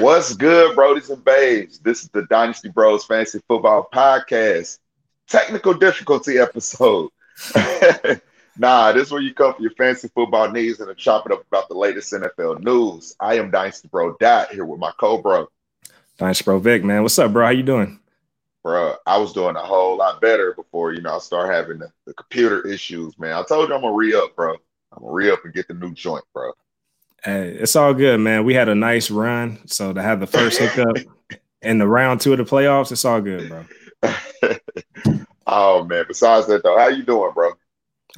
What's 0.00 0.34
good, 0.34 0.74
Brodies 0.74 1.10
and 1.10 1.22
Babes? 1.22 1.78
This 1.78 2.02
is 2.02 2.08
the 2.08 2.22
Dynasty 2.22 2.70
Bros 2.70 3.04
Fantasy 3.04 3.42
Football 3.46 3.90
Podcast. 3.92 4.78
Technical 5.28 5.74
difficulty 5.74 6.38
episode. 6.38 7.10
nah, 8.56 8.92
this 8.92 9.08
is 9.08 9.12
where 9.12 9.20
you 9.20 9.34
come 9.34 9.52
for 9.52 9.60
your 9.60 9.72
fantasy 9.72 10.08
football 10.14 10.50
needs 10.50 10.80
and 10.80 10.88
to 10.88 10.94
chop 10.94 11.26
it 11.26 11.32
up 11.32 11.44
about 11.46 11.68
the 11.68 11.74
latest 11.74 12.10
NFL 12.10 12.62
news. 12.62 13.14
I 13.20 13.34
am 13.34 13.50
Dynasty 13.50 13.88
Bro 13.88 14.16
Dot 14.18 14.50
here 14.50 14.64
with 14.64 14.80
my 14.80 14.92
co-bro. 14.98 15.46
Dynasty 16.16 16.44
Bro 16.44 16.60
Vic, 16.60 16.82
man. 16.84 17.02
What's 17.02 17.18
up, 17.18 17.30
bro? 17.34 17.44
How 17.44 17.50
you 17.50 17.62
doing? 17.62 18.00
Bro, 18.64 18.94
I 19.06 19.18
was 19.18 19.34
doing 19.34 19.56
a 19.56 19.62
whole 19.62 19.98
lot 19.98 20.22
better 20.22 20.54
before, 20.54 20.94
you 20.94 21.02
know, 21.02 21.16
I 21.16 21.18
start 21.18 21.52
having 21.52 21.80
the, 21.80 21.92
the 22.06 22.14
computer 22.14 22.66
issues, 22.66 23.18
man. 23.18 23.34
I 23.34 23.42
told 23.42 23.68
you 23.68 23.74
I'm 23.74 23.82
gonna 23.82 23.94
re-up, 23.94 24.34
bro. 24.36 24.54
I'm 24.54 25.02
gonna 25.02 25.12
re-up 25.12 25.44
and 25.44 25.52
get 25.52 25.68
the 25.68 25.74
new 25.74 25.92
joint, 25.92 26.24
bro. 26.32 26.52
Hey, 27.24 27.50
it's 27.50 27.76
all 27.76 27.94
good, 27.94 28.18
man. 28.18 28.44
We 28.44 28.54
had 28.54 28.68
a 28.68 28.74
nice 28.74 29.10
run. 29.10 29.60
So 29.66 29.92
to 29.92 30.02
have 30.02 30.18
the 30.18 30.26
first 30.26 30.58
hiccup 30.58 30.96
in 31.60 31.78
the 31.78 31.86
round 31.86 32.20
two 32.20 32.32
of 32.32 32.38
the 32.38 32.44
playoffs, 32.44 32.90
it's 32.90 33.04
all 33.04 33.20
good, 33.20 33.48
bro. 33.48 33.64
oh 35.46 35.84
man. 35.84 36.04
Besides 36.08 36.48
that 36.48 36.64
though, 36.64 36.76
how 36.76 36.88
you 36.88 37.04
doing, 37.04 37.32
bro? 37.32 37.52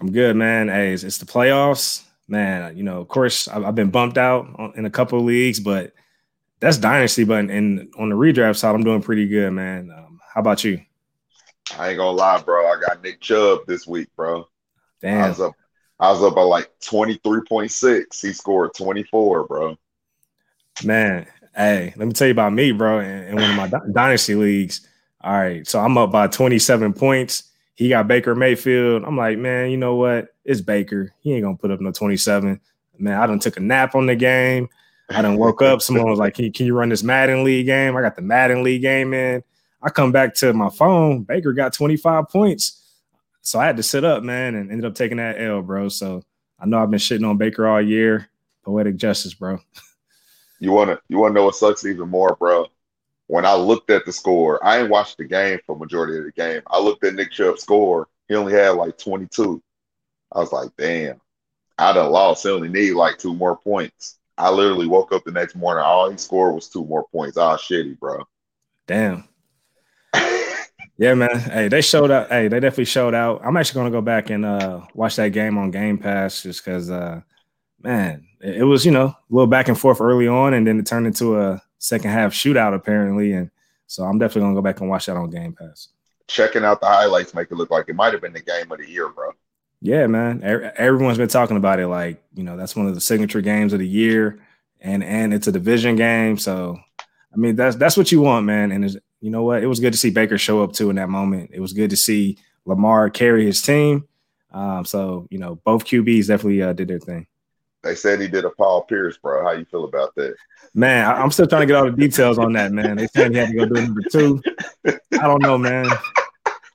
I'm 0.01 0.11
good, 0.11 0.37
man. 0.37 0.69
Hey, 0.69 0.93
it's, 0.93 1.03
it's 1.03 1.19
the 1.19 1.27
playoffs, 1.27 2.05
man. 2.29 2.77
You 2.77 2.83
know, 2.83 3.01
of 3.01 3.09
course, 3.09 3.47
I've, 3.47 3.65
I've 3.65 3.75
been 3.75 3.91
bumped 3.91 4.17
out 4.17 4.73
in 4.75 4.87
a 4.87 4.91
couple 4.91 5.19
of 5.19 5.27
leagues, 5.27 5.61
but 5.61 5.93
that's 6.61 6.79
dynasty. 6.79 7.25
But 7.25 7.51
in, 7.51 7.91
on 7.99 8.09
the 8.09 8.17
redraft 8.17 8.57
side, 8.57 8.75
I'm 8.75 8.85
doing 8.85 9.03
pretty 9.03 9.29
good, 9.29 9.53
man. 9.53 9.91
Um, 9.95 10.19
how 10.33 10.41
about 10.41 10.65
you? 10.65 10.81
I 11.79 11.91
ain't 11.91 11.99
gonna 11.99 12.17
lie, 12.17 12.41
bro. 12.41 12.67
I 12.67 12.81
got 12.81 13.03
Nick 13.03 13.21
Chubb 13.21 13.61
this 13.67 13.87
week, 13.87 14.09
bro. 14.17 14.49
Damn. 15.03 15.25
I 15.25 15.29
was 15.29 15.41
up 15.41 15.53
I 16.01 16.11
was 16.11 16.23
up 16.23 16.35
by 16.35 16.43
like 16.43 16.71
23.6. 16.81 18.21
He 18.21 18.33
scored 18.33 18.75
24, 18.75 19.47
bro. 19.47 19.77
Man, 20.85 21.27
hey, 21.55 21.95
let 21.97 22.07
me 22.07 22.13
tell 22.13 22.27
you 22.27 22.33
about 22.33 22.53
me, 22.53 22.73
bro. 22.73 23.01
In, 23.01 23.29
in 23.29 23.37
one 23.37 23.51
of 23.51 23.57
my 23.57 23.81
dynasty 23.93 24.35
leagues. 24.35 24.87
All 25.23 25.33
right, 25.33 25.67
so 25.67 25.81
I'm 25.81 25.97
up 25.97 26.11
by 26.11 26.27
27 26.27 26.93
points. 26.93 27.45
He 27.75 27.89
got 27.89 28.09
Baker 28.09 28.35
Mayfield. 28.35 29.05
I'm 29.05 29.17
like, 29.17 29.39
man, 29.39 29.71
you 29.71 29.77
know 29.77 29.95
what? 29.95 30.35
It's 30.45 30.61
Baker. 30.61 31.13
He 31.21 31.33
ain't 31.33 31.45
gonna 31.45 31.57
put 31.57 31.71
up 31.71 31.81
no 31.81 31.93
27. 31.93 32.61
Man, 32.99 33.21
I 33.21 33.27
done 33.27 33.39
took 33.39 33.57
a 33.57 33.61
nap 33.61 33.95
on 33.95 34.07
the 34.07 34.15
game. 34.15 34.69
I 35.11 35.23
done 35.23 35.37
woke 35.37 35.63
up. 35.63 35.83
Someone 35.83 36.09
was 36.09 36.19
like, 36.19 36.35
can, 36.35 36.53
can 36.53 36.67
you 36.67 36.75
run 36.75 36.89
this 36.89 37.03
Madden 37.03 37.45
League 37.45 37.67
game? 37.67 37.97
I 37.97 38.01
got 38.01 38.17
the 38.17 38.23
Madden 38.23 38.63
League 38.63 38.83
game 38.83 39.13
in. 39.13 39.43
I 39.83 39.91
come 39.91 40.13
back 40.13 40.35
to 40.37 40.53
my 40.53 40.71
phone. 40.71 41.23
Baker 41.25 41.53
got 41.53 41.73
25 41.73 42.29
points. 42.29 42.84
So 43.45 43.61
I 43.61 43.67
had 43.67 43.77
to 43.77 43.83
sit 43.83 44.05
up, 44.05 44.23
man, 44.23 44.55
and 44.55 44.71
ended 44.71 44.87
up 44.87 44.95
taking 44.95 45.19
that 45.19 45.41
L, 45.41 45.63
bro. 45.63 45.89
So 45.89 46.23
I 46.59 46.67
know 46.67 46.83
I've 46.83 46.91
been 46.91 46.99
shitting 46.99 47.29
on 47.29 47.37
Baker 47.37 47.67
all 47.67 47.81
year. 47.81 48.29
Poetic 48.65 48.97
justice, 48.97 49.35
bro. 49.35 49.61
You 50.59 50.73
wanna 50.73 50.99
you 51.09 51.19
wanna 51.19 51.35
know 51.35 51.45
what 51.45 51.55
sucks 51.55 51.85
even 51.85 52.09
more, 52.09 52.37
bro? 52.41 52.67
When 53.27 53.45
I 53.45 53.55
looked 53.55 53.91
at 53.91 54.07
the 54.07 54.13
score, 54.13 54.65
I 54.65 54.79
ain't 54.79 54.91
watched 54.91 55.19
the 55.19 55.25
game 55.25 55.59
for 55.67 55.77
majority 55.77 56.17
of 56.17 56.25
the 56.25 56.33
game. 56.33 56.63
I 56.69 56.81
looked 56.81 57.05
at 57.05 57.15
Nick 57.15 57.33
Chubb's 57.33 57.63
score. 57.63 58.09
He 58.29 58.35
only 58.35 58.55
had 58.55 58.71
like 58.71 58.97
22. 58.97 59.63
I 60.33 60.39
was 60.39 60.53
like, 60.53 60.71
damn, 60.79 61.21
I 61.79 61.93
done 61.93 62.11
lost. 62.11 62.45
He 62.45 62.49
only 62.49 62.71
need 62.71 62.93
like 62.93 63.19
two 63.19 63.35
more 63.35 63.57
points. 63.57 64.19
I 64.39 64.51
literally 64.51 64.87
woke 64.87 65.13
up 65.13 65.25
the 65.25 65.33
next 65.33 65.55
morning. 65.55 65.85
All 65.85 66.11
he 66.11 66.17
scored 66.17 66.55
was 66.55 66.69
two 66.69 66.85
more 66.87 67.07
points. 67.13 67.37
Ah, 67.37 67.57
shitty, 67.57 67.99
bro. 67.99 68.25
Damn. 68.87 69.29
Yeah, 70.97 71.15
man. 71.15 71.39
Hey, 71.39 71.69
they 71.69 71.81
showed 71.81 72.11
up. 72.11 72.29
Hey, 72.29 72.49
they 72.49 72.61
definitely 72.61 72.85
showed 72.85 73.15
out. 73.15 73.41
I'm 73.45 73.57
actually 73.57 73.81
gonna 73.81 73.91
go 73.91 74.01
back 74.01 74.31
and 74.31 74.45
uh, 74.45 74.83
watch 74.95 75.17
that 75.17 75.31
game 75.31 75.59
on 75.59 75.71
Game 75.71 75.99
Pass 75.99 76.43
just 76.43 76.65
because, 76.65 76.91
uh, 76.91 77.21
man, 77.83 78.27
it, 78.41 78.59
it, 78.59 78.63
was 78.65 78.87
you 78.87 78.93
know 78.93 79.07
a 79.07 79.17
little 79.29 79.49
back 79.49 79.69
and 79.69 79.79
forth 79.79 80.01
early 80.01 80.29
on, 80.29 80.55
and 80.55 80.67
then 80.67 80.79
it 80.79 80.87
turned 80.87 81.07
into 81.07 81.41
a 81.41 81.61
second 81.79 82.11
half 82.11 82.33
shootout 82.33 82.75
apparently, 82.75 83.33
and 83.33 83.51
so 83.89 84.05
I'm 84.05 84.19
definitely 84.19 84.43
gonna 84.43 84.55
go 84.55 84.63
back 84.63 84.81
and 84.81 84.89
watch 84.89 85.07
that 85.07 85.17
on 85.17 85.31
Game 85.31 85.53
Pass. 85.53 85.89
Checking 86.29 86.65
out 86.65 86.81
the 86.81 86.87
highlights 86.87 87.35
make 87.35 87.51
it 87.51 87.57
look 87.57 87.71
like 87.71 87.89
it 87.89 87.97
might 87.97 88.13
have 88.13 88.23
been 88.23 88.33
the 88.33 88.41
game 88.41 88.71
of 88.71 88.79
the 88.79 88.89
year, 88.89 89.09
bro. 89.09 89.33
Yeah, 89.81 90.07
man. 90.07 90.43
Everyone's 90.77 91.19
been 91.19 91.29
talking 91.29 91.57
about 91.57 91.81
it. 91.81 91.89
Like 91.89 92.23
you 92.35 92.45
know, 92.45 92.57
that's 92.57 92.77
one 92.77 92.87
of 92.87 92.95
the 92.95 93.01
signature 93.01 93.41
games 93.41 93.73
of 93.73 93.81
the 93.81 93.89
year, 93.89 94.41
and 94.81 95.03
and 95.03 95.35
it's 95.35 95.49
a 95.49 95.53
division 95.53 95.97
game. 95.97 96.39
So, 96.39 96.79
I 97.01 97.37
mean, 97.37 97.57
that's 97.57 97.75
that's 97.75 97.97
what 97.97 98.13
you 98.13 98.21
want, 98.21 98.47
man. 98.47 98.71
And 98.71 99.01
you 99.25 99.31
know 99.31 99.43
what? 99.43 99.63
It 99.63 99.67
was 99.67 99.81
good 99.81 99.95
to 99.95 99.99
see 99.99 100.11
Baker 100.11 100.37
show 100.37 100.63
up 100.63 100.75
too 100.75 100.91
in 100.91 100.97
that 100.97 101.09
moment. 101.09 101.51
It 101.55 101.61
was 101.61 101.73
good 101.73 101.89
to 101.89 101.97
see 101.97 102.37
Lamar 102.67 103.09
carry 103.09 103.47
his 103.47 103.63
team. 103.63 104.07
Um, 104.53 104.85
so 104.85 105.27
you 105.31 105.39
know, 105.39 105.55
both 105.65 105.87
QBs 105.87 106.27
definitely 106.27 106.61
uh, 106.61 106.75
did 106.75 106.89
their 106.89 106.99
thing. 106.99 107.27
They 107.83 107.95
said 107.95 108.21
he 108.21 108.29
did 108.29 108.45
a 108.45 108.51
Paul 108.51 108.83
Pierce, 108.83 109.17
bro. 109.17 109.43
How 109.43 109.53
you 109.53 109.65
feel 109.65 109.85
about 109.85 110.15
that? 110.17 110.37
Man, 110.75 111.07
I, 111.07 111.23
am 111.23 111.31
still 111.31 111.47
trying 111.47 111.63
to 111.63 111.67
get 111.67 111.77
all 111.77 111.87
the 111.87 111.97
details 111.97 112.39
on 112.39 112.53
that, 112.53 112.73
man. 112.73 112.97
They 112.99 113.07
said 113.07 113.33
he 113.33 113.39
had 113.39 113.49
to 113.49 113.55
go 113.55 113.65
do 113.65 113.81
number 113.81 114.03
two. 114.13 114.43
I 114.87 115.23
don't 115.23 115.41
know, 115.41 115.57
man. 115.57 115.87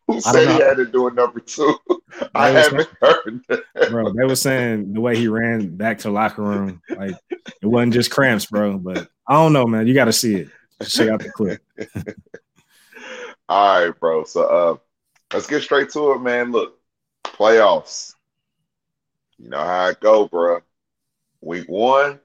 Who 0.07 0.19
said 0.19 0.47
he 0.47 0.59
had 0.59 0.77
to 0.77 0.87
do 0.87 1.07
a 1.07 1.13
number 1.13 1.41
two? 1.41 1.77
I 2.33 2.49
haven't 2.49 2.71
saying, 2.71 2.87
heard 2.99 3.41
that. 3.49 3.89
Bro, 3.91 4.13
they 4.13 4.25
were 4.25 4.35
saying 4.35 4.93
the 4.93 5.01
way 5.01 5.15
he 5.15 5.27
ran 5.27 5.75
back 5.77 5.99
to 5.99 6.07
the 6.07 6.13
locker 6.13 6.41
room, 6.41 6.81
like 6.89 7.15
it 7.61 7.67
wasn't 7.67 7.93
just 7.93 8.09
cramps, 8.09 8.47
bro. 8.47 8.79
But 8.79 9.07
I 9.27 9.33
don't 9.33 9.53
know, 9.53 9.67
man. 9.67 9.85
You 9.85 9.93
got 9.93 10.05
to 10.05 10.13
see 10.13 10.35
it. 10.35 10.49
Check 10.87 11.09
out 11.09 11.19
the 11.21 11.31
clip. 11.31 11.61
All 13.49 13.85
right, 13.85 13.99
bro. 13.99 14.23
So 14.23 14.43
uh 14.43 14.77
let's 15.33 15.47
get 15.47 15.63
straight 15.63 15.89
to 15.91 16.13
it, 16.13 16.19
man. 16.19 16.51
Look, 16.51 16.77
playoffs. 17.23 18.13
You 19.37 19.49
know 19.49 19.59
how 19.59 19.87
it 19.87 19.99
go, 19.99 20.27
bro. 20.27 20.59
Week 21.41 21.67
one. 21.67 22.19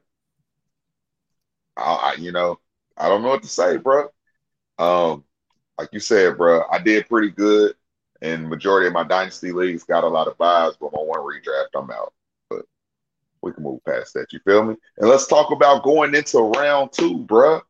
I, 1.76 1.82
I 1.82 2.14
you 2.18 2.32
know, 2.32 2.58
I 2.96 3.08
don't 3.08 3.22
know 3.22 3.28
what 3.28 3.42
to 3.42 3.48
say, 3.48 3.76
bro. 3.76 4.08
Um, 4.78 5.24
like 5.78 5.88
you 5.92 6.00
said, 6.00 6.36
bro, 6.36 6.62
I 6.70 6.78
did 6.78 7.08
pretty 7.08 7.30
good. 7.30 7.74
And 8.22 8.48
majority 8.48 8.86
of 8.86 8.92
my 8.92 9.04
dynasty 9.04 9.52
leagues 9.52 9.84
got 9.84 10.04
a 10.04 10.08
lot 10.08 10.28
of 10.28 10.38
buys, 10.38 10.74
but 10.80 10.92
my 10.92 11.00
one 11.00 11.20
redraft, 11.20 11.78
I'm 11.78 11.90
out. 11.90 12.12
But 12.48 12.64
we 13.42 13.52
can 13.52 13.62
move 13.62 13.84
past 13.84 14.14
that. 14.14 14.32
You 14.32 14.40
feel 14.44 14.64
me? 14.64 14.76
And 14.98 15.08
let's 15.10 15.26
talk 15.26 15.50
about 15.50 15.82
going 15.82 16.14
into 16.14 16.38
round 16.38 16.92
two, 16.92 17.18
bro. 17.18 17.60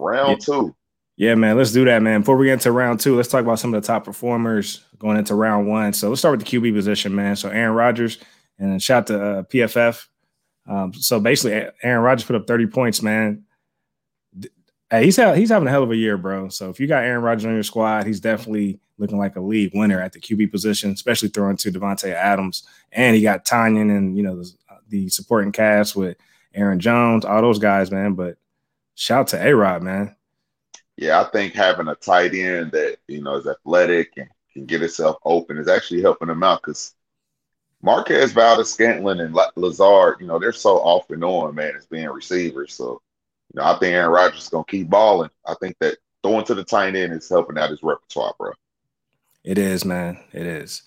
Round 0.00 0.30
yeah. 0.30 0.44
two. 0.44 0.76
Yeah, 1.16 1.34
man, 1.34 1.58
let's 1.58 1.72
do 1.72 1.84
that, 1.84 2.00
man. 2.00 2.20
Before 2.20 2.36
we 2.36 2.46
get 2.46 2.54
into 2.54 2.72
round 2.72 2.98
two, 2.98 3.14
let's 3.14 3.28
talk 3.28 3.42
about 3.42 3.58
some 3.58 3.74
of 3.74 3.82
the 3.82 3.86
top 3.86 4.04
performers 4.04 4.82
going 4.98 5.18
into 5.18 5.34
round 5.34 5.68
one. 5.68 5.92
So 5.92 6.08
let's 6.08 6.20
start 6.20 6.38
with 6.38 6.46
the 6.46 6.58
QB 6.58 6.74
position, 6.74 7.14
man. 7.14 7.36
So 7.36 7.50
Aaron 7.50 7.74
Rodgers 7.74 8.18
and 8.60 8.82
shout 8.82 9.08
to 9.08 9.22
uh, 9.22 9.42
PFF. 9.44 10.06
Um, 10.68 10.92
so 10.94 11.18
basically, 11.18 11.68
Aaron 11.82 12.02
Rodgers 12.02 12.24
put 12.24 12.36
up 12.36 12.46
30 12.46 12.66
points, 12.66 13.02
man. 13.02 13.44
Hey, 14.90 15.04
he's 15.04 15.16
ha- 15.16 15.34
he's 15.34 15.50
having 15.50 15.66
a 15.66 15.70
hell 15.70 15.82
of 15.82 15.90
a 15.90 15.96
year, 15.96 16.16
bro. 16.16 16.48
So 16.48 16.68
if 16.68 16.78
you 16.78 16.86
got 16.86 17.04
Aaron 17.04 17.22
Rodgers 17.22 17.46
on 17.46 17.54
your 17.54 17.62
squad, 17.62 18.06
he's 18.06 18.20
definitely 18.20 18.80
looking 18.98 19.18
like 19.18 19.36
a 19.36 19.40
league 19.40 19.72
winner 19.74 20.00
at 20.00 20.12
the 20.12 20.20
QB 20.20 20.50
position, 20.50 20.90
especially 20.90 21.28
throwing 21.28 21.56
to 21.58 21.72
Davante 21.72 22.12
Adams. 22.12 22.66
And 22.92 23.16
he 23.16 23.22
got 23.22 23.44
Tonyan 23.44 23.96
and 23.96 24.16
you 24.16 24.22
know 24.22 24.36
the, 24.36 24.52
the 24.88 25.08
supporting 25.08 25.52
cast 25.52 25.96
with 25.96 26.16
Aaron 26.54 26.80
Jones, 26.80 27.24
all 27.24 27.40
those 27.40 27.58
guys, 27.58 27.90
man. 27.90 28.14
But 28.14 28.36
shout 29.00 29.28
to 29.28 29.42
A 29.42 29.56
Rod, 29.56 29.82
man. 29.82 30.14
Yeah, 30.96 31.20
I 31.20 31.24
think 31.24 31.54
having 31.54 31.88
a 31.88 31.94
tight 31.94 32.34
end 32.34 32.72
that 32.72 32.98
you 33.08 33.22
know 33.22 33.36
is 33.36 33.46
athletic 33.46 34.12
and 34.18 34.28
can 34.52 34.66
get 34.66 34.82
itself 34.82 35.16
open 35.24 35.56
is 35.56 35.68
actually 35.68 36.02
helping 36.02 36.28
him 36.28 36.42
out 36.42 36.62
because 36.62 36.94
Marquez 37.82 38.32
Valdes-Scantling 38.32 39.20
and 39.20 39.34
Lazard, 39.56 40.16
you 40.20 40.26
know, 40.26 40.38
they're 40.38 40.52
so 40.52 40.76
off 40.78 41.08
and 41.10 41.24
on, 41.24 41.54
man, 41.54 41.72
as 41.76 41.86
being 41.86 42.08
receivers. 42.08 42.74
So, 42.74 43.00
you 43.54 43.60
know, 43.60 43.64
I 43.64 43.78
think 43.78 43.94
Aaron 43.94 44.10
Rodgers 44.10 44.42
is 44.42 44.48
gonna 44.50 44.64
keep 44.64 44.90
balling. 44.90 45.30
I 45.46 45.54
think 45.54 45.76
that 45.80 45.96
throwing 46.22 46.44
to 46.44 46.54
the 46.54 46.64
tight 46.64 46.94
end 46.94 47.14
is 47.14 47.28
helping 47.28 47.56
out 47.56 47.70
his 47.70 47.82
repertoire, 47.82 48.34
bro. 48.38 48.52
It 49.42 49.56
is, 49.56 49.86
man. 49.86 50.22
It 50.32 50.46
is. 50.46 50.82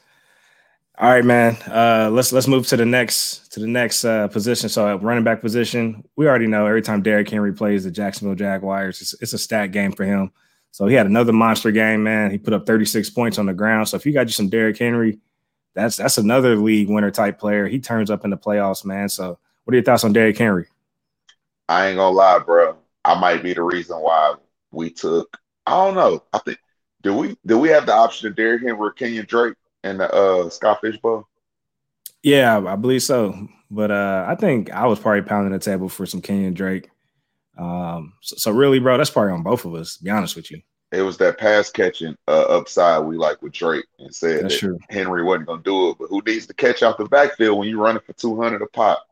All 1.00 1.10
right, 1.10 1.26
man. 1.26 1.56
Uh, 1.64 2.10
let's 2.12 2.32
let's 2.32 2.48
move 2.48 2.68
to 2.68 2.78
the 2.78 2.86
next 2.86 3.52
to 3.54 3.60
the 3.60 3.68
next 3.68 4.06
uh, 4.06 4.28
position. 4.28 4.70
So, 4.70 4.96
running 4.98 5.24
back 5.24 5.42
position, 5.42 6.08
we 6.16 6.28
already 6.28 6.46
know 6.46 6.68
every 6.68 6.84
time 6.84 7.02
Derrick 7.02 7.30
Henry 7.30 7.52
plays 7.52 7.84
the 7.84 7.90
Jacksonville 7.92 8.36
Jaguars, 8.36 9.02
it's, 9.02 9.14
it's, 9.20 9.34
a 9.34 9.40
stat 9.40 9.72
game 9.72 9.92
for 9.92 10.06
him. 10.06 10.32
So 10.70 10.86
he 10.86 10.94
had 10.94 11.08
another 11.08 11.34
monster 11.34 11.72
game, 11.72 12.04
man. 12.04 12.30
He 12.30 12.38
put 12.38 12.54
up 12.54 12.68
36 12.68 13.10
points 13.10 13.40
on 13.40 13.48
the 13.48 13.54
ground. 13.54 13.88
So 13.88 13.98
if 13.98 14.06
you 14.06 14.14
got 14.14 14.28
you 14.28 14.34
some 14.34 14.50
Derrick 14.50 14.78
Henry, 14.78 15.20
that's 15.74 15.98
that's 15.98 16.20
another 16.20 16.56
league 16.56 16.90
winner 16.90 17.12
type 17.12 17.40
player. 17.40 17.68
He 17.68 17.80
turns 17.80 18.12
up 18.12 18.24
in 18.24 18.30
the 18.30 18.38
playoffs, 18.38 18.86
man. 18.86 19.10
So 19.10 19.40
what 19.64 19.74
are 19.74 19.76
your 19.76 19.84
thoughts 19.84 20.04
on 20.04 20.14
Derrick 20.14 20.38
Henry? 20.38 20.68
I 21.70 21.88
ain't 21.88 21.98
gonna 21.98 22.16
lie, 22.16 22.40
bro. 22.40 22.76
I 23.04 23.20
might 23.20 23.42
be 23.42 23.54
the 23.54 23.64
reason 23.64 23.98
why 23.98 24.36
we 24.72 24.92
took. 24.92 25.38
I 25.66 25.72
don't 25.72 25.96
know. 25.96 26.24
I 26.34 26.38
think 26.40 26.60
do 27.02 27.16
we 27.16 27.36
do 27.48 27.58
we 27.58 27.70
have 27.70 27.88
the 27.88 27.94
option 27.94 28.28
of 28.28 28.36
Derrick 28.36 28.62
Henry 28.62 28.78
or 28.78 28.92
Kenyon 28.92 29.26
Drake? 29.28 29.56
In 29.84 29.98
the 29.98 30.14
uh 30.14 30.50
Scott 30.50 30.82
Fish 30.82 30.98
Bowl? 30.98 31.28
Yeah, 32.22 32.58
I 32.58 32.76
believe 32.76 33.04
so. 33.04 33.48
But 33.70 33.92
uh 33.92 34.26
I 34.28 34.36
think 34.36 34.72
I 34.72 34.86
was 34.88 35.00
probably 35.00 35.24
pounding 35.24 35.54
the 35.54 35.60
table 35.60 35.90
for 35.90 36.06
some 36.06 36.22
Kenyon 36.22 36.54
Drake. 36.54 36.90
Um, 37.58 38.14
so, 38.22 38.36
so, 38.38 38.52
really, 38.52 38.80
bro, 38.80 38.98
that's 38.98 39.12
probably 39.12 39.34
on 39.34 39.44
both 39.44 39.66
of 39.66 39.76
us. 39.76 39.98
be 39.98 40.10
honest 40.10 40.36
with 40.36 40.50
you, 40.50 40.62
it 40.92 41.02
was 41.02 41.18
that 41.18 41.38
pass 41.38 41.70
catching 41.70 42.18
uh, 42.28 42.46
upside 42.46 43.06
we 43.06 43.18
like 43.18 43.42
with 43.42 43.54
Drake 43.54 43.86
and 44.00 44.14
said 44.14 44.44
that's 44.44 44.56
that 44.56 44.60
true. 44.60 44.80
Henry 44.90 45.24
wasn't 45.24 45.48
gonna 45.48 45.62
do 45.62 45.90
it, 45.90 45.98
but 46.00 46.10
who 46.10 46.22
needs 46.26 46.48
to 46.48 46.54
catch 46.54 46.82
out 46.82 46.98
the 46.98 47.06
backfield 47.06 47.60
when 47.60 47.68
you're 47.70 47.80
running 47.80 48.02
for 48.06 48.14
two 48.14 48.40
hundred 48.42 48.62
a 48.62 48.68
pop? 48.68 49.04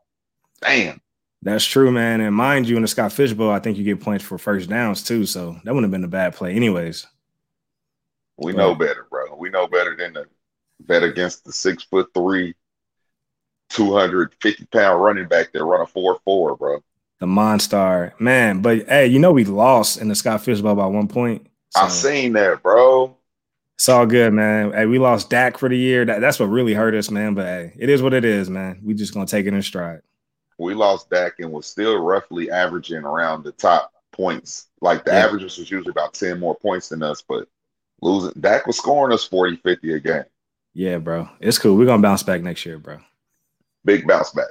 Damn. 0.60 1.00
That's 1.44 1.64
true, 1.64 1.90
man. 1.90 2.20
And 2.20 2.36
mind 2.36 2.68
you, 2.68 2.76
in 2.76 2.82
the 2.82 2.88
Scott 2.88 3.12
Fish 3.12 3.32
Bowl, 3.32 3.50
I 3.50 3.58
think 3.58 3.76
you 3.76 3.82
get 3.84 4.00
points 4.00 4.24
for 4.24 4.38
first 4.38 4.68
downs 4.68 5.02
too. 5.02 5.26
So 5.26 5.56
that 5.64 5.74
wouldn't 5.74 5.84
have 5.84 5.90
been 5.90 6.04
a 6.04 6.08
bad 6.08 6.34
play, 6.34 6.54
anyways. 6.54 7.06
We 8.38 8.52
know 8.52 8.74
better, 8.74 9.06
bro. 9.10 9.36
We 9.36 9.50
know 9.50 9.66
better 9.66 9.96
than 9.96 10.14
to 10.14 10.26
bet 10.86 11.02
against 11.02 11.44
the 11.44 11.52
six 11.52 11.82
foot 11.82 12.10
three, 12.14 12.54
250 13.70 14.66
pound 14.66 15.02
running 15.02 15.28
back 15.28 15.52
that 15.52 15.64
run 15.64 15.80
a 15.80 15.86
4 15.86 16.18
4, 16.24 16.56
bro. 16.56 16.82
The 17.20 17.26
Monstar. 17.26 18.18
Man, 18.20 18.62
but 18.62 18.86
hey, 18.88 19.06
you 19.06 19.18
know 19.18 19.32
we 19.32 19.44
lost 19.44 20.00
in 20.00 20.08
the 20.08 20.14
Scott 20.14 20.42
Fish 20.42 20.60
Bowl 20.60 20.74
by 20.74 20.86
one 20.86 21.08
point. 21.08 21.46
So. 21.70 21.82
I 21.82 21.88
seen 21.88 22.32
that, 22.34 22.62
bro. 22.62 23.16
It's 23.76 23.88
all 23.88 24.06
good, 24.06 24.32
man. 24.32 24.72
Hey, 24.72 24.86
we 24.86 24.98
lost 24.98 25.30
Dak 25.30 25.58
for 25.58 25.68
the 25.68 25.76
year. 25.76 26.04
That, 26.04 26.20
that's 26.20 26.38
what 26.38 26.46
really 26.46 26.74
hurt 26.74 26.94
us, 26.94 27.10
man. 27.10 27.34
But 27.34 27.46
hey, 27.46 27.72
it 27.78 27.88
is 27.88 28.02
what 28.02 28.14
it 28.14 28.24
is, 28.24 28.50
man. 28.50 28.80
We 28.84 28.94
just 28.94 29.14
gonna 29.14 29.26
take 29.26 29.46
it 29.46 29.54
in 29.54 29.62
stride. 29.62 30.02
We 30.58 30.74
lost 30.74 31.10
Dak 31.10 31.34
and 31.38 31.50
was 31.50 31.66
still 31.66 31.98
roughly 31.98 32.50
averaging 32.50 33.04
around 33.04 33.42
the 33.42 33.52
top 33.52 33.92
points. 34.12 34.68
Like 34.80 35.04
the 35.04 35.12
yeah. 35.12 35.24
averages 35.24 35.58
was 35.58 35.70
usually 35.70 35.90
about 35.90 36.14
10 36.14 36.38
more 36.38 36.54
points 36.54 36.90
than 36.90 37.02
us, 37.02 37.22
but 37.22 37.48
losing 38.00 38.32
Dak 38.40 38.66
was 38.66 38.76
scoring 38.76 39.12
us 39.12 39.24
40, 39.24 39.56
50 39.56 39.94
a 39.94 40.00
game. 40.00 40.24
Yeah, 40.74 40.98
bro. 40.98 41.28
It's 41.40 41.58
cool. 41.58 41.76
We're 41.76 41.86
gonna 41.86 42.02
bounce 42.02 42.22
back 42.22 42.42
next 42.42 42.64
year, 42.64 42.78
bro. 42.78 42.98
Big 43.84 44.06
bounce 44.06 44.30
back. 44.30 44.46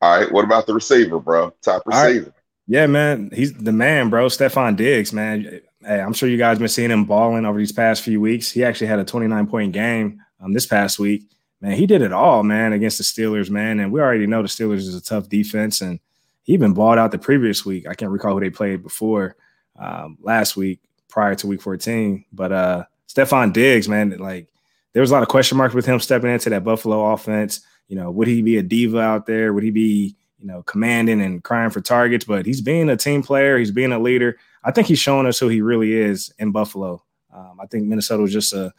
All 0.00 0.18
right. 0.18 0.30
What 0.30 0.44
about 0.44 0.66
the 0.66 0.74
receiver, 0.74 1.18
bro? 1.18 1.54
Top 1.62 1.82
receiver. 1.86 2.24
Right. 2.24 2.32
Yeah, 2.66 2.86
man. 2.86 3.30
He's 3.32 3.52
the 3.52 3.72
man, 3.72 4.10
bro. 4.10 4.26
Stefon 4.26 4.76
Diggs, 4.76 5.12
man. 5.12 5.60
Hey, 5.84 6.00
I'm 6.00 6.12
sure 6.12 6.28
you 6.28 6.36
guys 6.36 6.58
been 6.58 6.68
seeing 6.68 6.90
him 6.90 7.04
balling 7.04 7.44
over 7.44 7.58
these 7.58 7.72
past 7.72 8.02
few 8.02 8.20
weeks. 8.20 8.50
He 8.50 8.64
actually 8.64 8.86
had 8.86 8.98
a 8.98 9.04
29 9.04 9.46
point 9.46 9.72
game 9.72 10.22
um, 10.40 10.52
this 10.52 10.66
past 10.66 10.98
week. 10.98 11.22
Man, 11.60 11.76
he 11.76 11.86
did 11.86 12.02
it 12.02 12.12
all, 12.12 12.42
man, 12.42 12.72
against 12.72 12.98
the 12.98 13.04
Steelers, 13.04 13.48
man. 13.48 13.80
And 13.80 13.92
we 13.92 14.00
already 14.00 14.26
know 14.26 14.42
the 14.42 14.48
Steelers 14.48 14.78
is 14.78 14.96
a 14.96 15.02
tough 15.02 15.28
defense, 15.28 15.80
and 15.80 16.00
he 16.42 16.52
even 16.54 16.74
balled 16.74 16.98
out 16.98 17.12
the 17.12 17.18
previous 17.18 17.64
week. 17.64 17.86
I 17.88 17.94
can't 17.94 18.10
recall 18.10 18.34
who 18.34 18.40
they 18.40 18.50
played 18.50 18.82
before 18.82 19.36
um, 19.78 20.18
last 20.20 20.56
week, 20.56 20.80
prior 21.08 21.34
to 21.36 21.46
Week 21.46 21.62
14. 21.62 22.24
But 22.32 22.52
uh 22.52 22.84
Stefon 23.08 23.52
Diggs, 23.52 23.88
man, 23.88 24.16
like 24.18 24.48
there 24.92 25.00
was 25.00 25.10
a 25.10 25.14
lot 25.14 25.22
of 25.22 25.28
question 25.28 25.58
marks 25.58 25.74
with 25.74 25.86
him 25.86 26.00
stepping 26.00 26.30
into 26.30 26.50
that 26.50 26.64
Buffalo 26.64 27.12
offense. 27.12 27.60
You 27.88 27.96
know, 27.96 28.10
would 28.10 28.28
he 28.28 28.42
be 28.42 28.58
a 28.58 28.62
diva 28.62 29.00
out 29.00 29.26
there? 29.26 29.52
Would 29.52 29.64
he 29.64 29.70
be, 29.70 30.16
you 30.38 30.46
know, 30.46 30.62
commanding 30.62 31.20
and 31.20 31.42
crying 31.42 31.70
for 31.70 31.80
targets? 31.80 32.24
But 32.24 32.46
he's 32.46 32.60
being 32.60 32.88
a 32.88 32.96
team 32.96 33.22
player. 33.22 33.58
He's 33.58 33.70
being 33.70 33.92
a 33.92 33.98
leader. 33.98 34.38
I 34.64 34.70
think 34.70 34.86
he's 34.86 34.98
showing 34.98 35.26
us 35.26 35.38
who 35.38 35.48
he 35.48 35.60
really 35.60 35.92
is 35.92 36.32
in 36.38 36.52
Buffalo. 36.52 37.02
Um, 37.32 37.58
I 37.60 37.66
think 37.66 37.86
Minnesota 37.86 38.22
was 38.22 38.32
just 38.32 38.52
a 38.52 38.72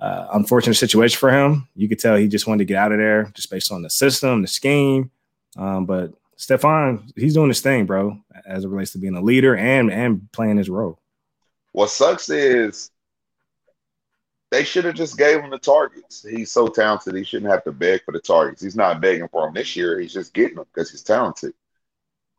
uh, 0.00 0.28
unfortunate 0.32 0.74
situation 0.74 1.18
for 1.18 1.30
him. 1.30 1.68
You 1.74 1.88
could 1.88 1.98
tell 1.98 2.16
he 2.16 2.28
just 2.28 2.46
wanted 2.46 2.58
to 2.58 2.64
get 2.66 2.78
out 2.78 2.92
of 2.92 2.98
there 2.98 3.30
just 3.34 3.50
based 3.50 3.72
on 3.72 3.82
the 3.82 3.90
system, 3.90 4.42
the 4.42 4.48
scheme. 4.48 5.10
Um, 5.56 5.86
but 5.86 6.12
Stefon, 6.38 7.10
he's 7.16 7.34
doing 7.34 7.48
his 7.48 7.60
thing, 7.60 7.86
bro, 7.86 8.18
as 8.46 8.64
it 8.64 8.68
relates 8.68 8.92
to 8.92 8.98
being 8.98 9.16
a 9.16 9.22
leader 9.22 9.56
and 9.56 9.90
and 9.90 10.30
playing 10.32 10.58
his 10.58 10.68
role. 10.68 11.00
What 11.72 11.90
sucks 11.90 12.28
is 12.28 12.90
they 14.50 14.64
should 14.64 14.84
have 14.84 14.94
just 14.94 15.18
gave 15.18 15.40
him 15.40 15.50
the 15.50 15.58
targets. 15.58 16.22
He's 16.22 16.52
so 16.52 16.68
talented, 16.68 17.14
he 17.14 17.24
shouldn't 17.24 17.50
have 17.50 17.64
to 17.64 17.72
beg 17.72 18.04
for 18.04 18.12
the 18.12 18.20
targets. 18.20 18.62
He's 18.62 18.76
not 18.76 19.00
begging 19.00 19.28
for 19.28 19.46
them 19.46 19.54
this 19.54 19.74
year. 19.76 19.98
He's 19.98 20.12
just 20.12 20.32
getting 20.32 20.56
them 20.56 20.66
because 20.72 20.90
he's 20.90 21.02
talented. 21.02 21.52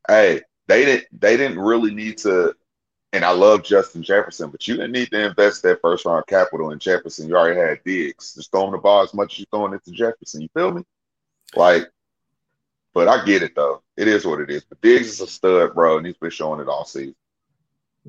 Hey, 0.08 0.42
they 0.68 0.86
didn't 0.86 1.08
they 1.20 1.38
didn't 1.38 1.60
really 1.60 1.94
need 1.94 2.18
to. 2.20 2.56
And 3.14 3.24
I 3.24 3.32
love 3.32 3.64
Justin 3.64 4.04
Jefferson, 4.04 4.50
but 4.50 4.68
you 4.68 4.76
didn't 4.76 4.92
need 4.92 5.10
to 5.12 5.28
invest 5.28 5.64
that 5.64 5.82
first 5.82 6.06
round 6.06 6.28
capital 6.28 6.72
in 6.72 6.80
Jefferson. 6.80 7.28
You 7.28 7.38
already 7.38 7.60
had 7.60 7.84
Diggs. 7.86 8.36
Just 8.36 8.52
throwing 8.52 8.72
the 8.72 8.78
ball 8.78 9.02
as 9.02 9.14
much 9.14 9.34
as 9.34 9.40
you're 9.40 9.48
throwing 9.52 9.74
it 9.74 9.84
to 9.86 9.92
Jefferson. 9.92 10.42
You 10.42 10.50
feel 10.54 10.72
me? 10.72 10.84
Like, 11.56 11.90
but 12.94 13.08
I 13.08 13.24
get 13.26 13.44
it 13.44 13.56
though. 13.56 13.82
It 13.96 14.08
is 14.08 14.26
what 14.26 14.42
it 14.42 14.50
is. 14.50 14.64
But 14.66 14.82
Diggs 14.82 15.08
is 15.08 15.22
a 15.22 15.28
stud, 15.28 15.74
bro, 15.74 15.98
and 15.98 16.06
he's 16.06 16.18
been 16.18 16.30
showing 16.30 16.60
it 16.60 16.68
all 16.68 16.86
season. 16.86 17.16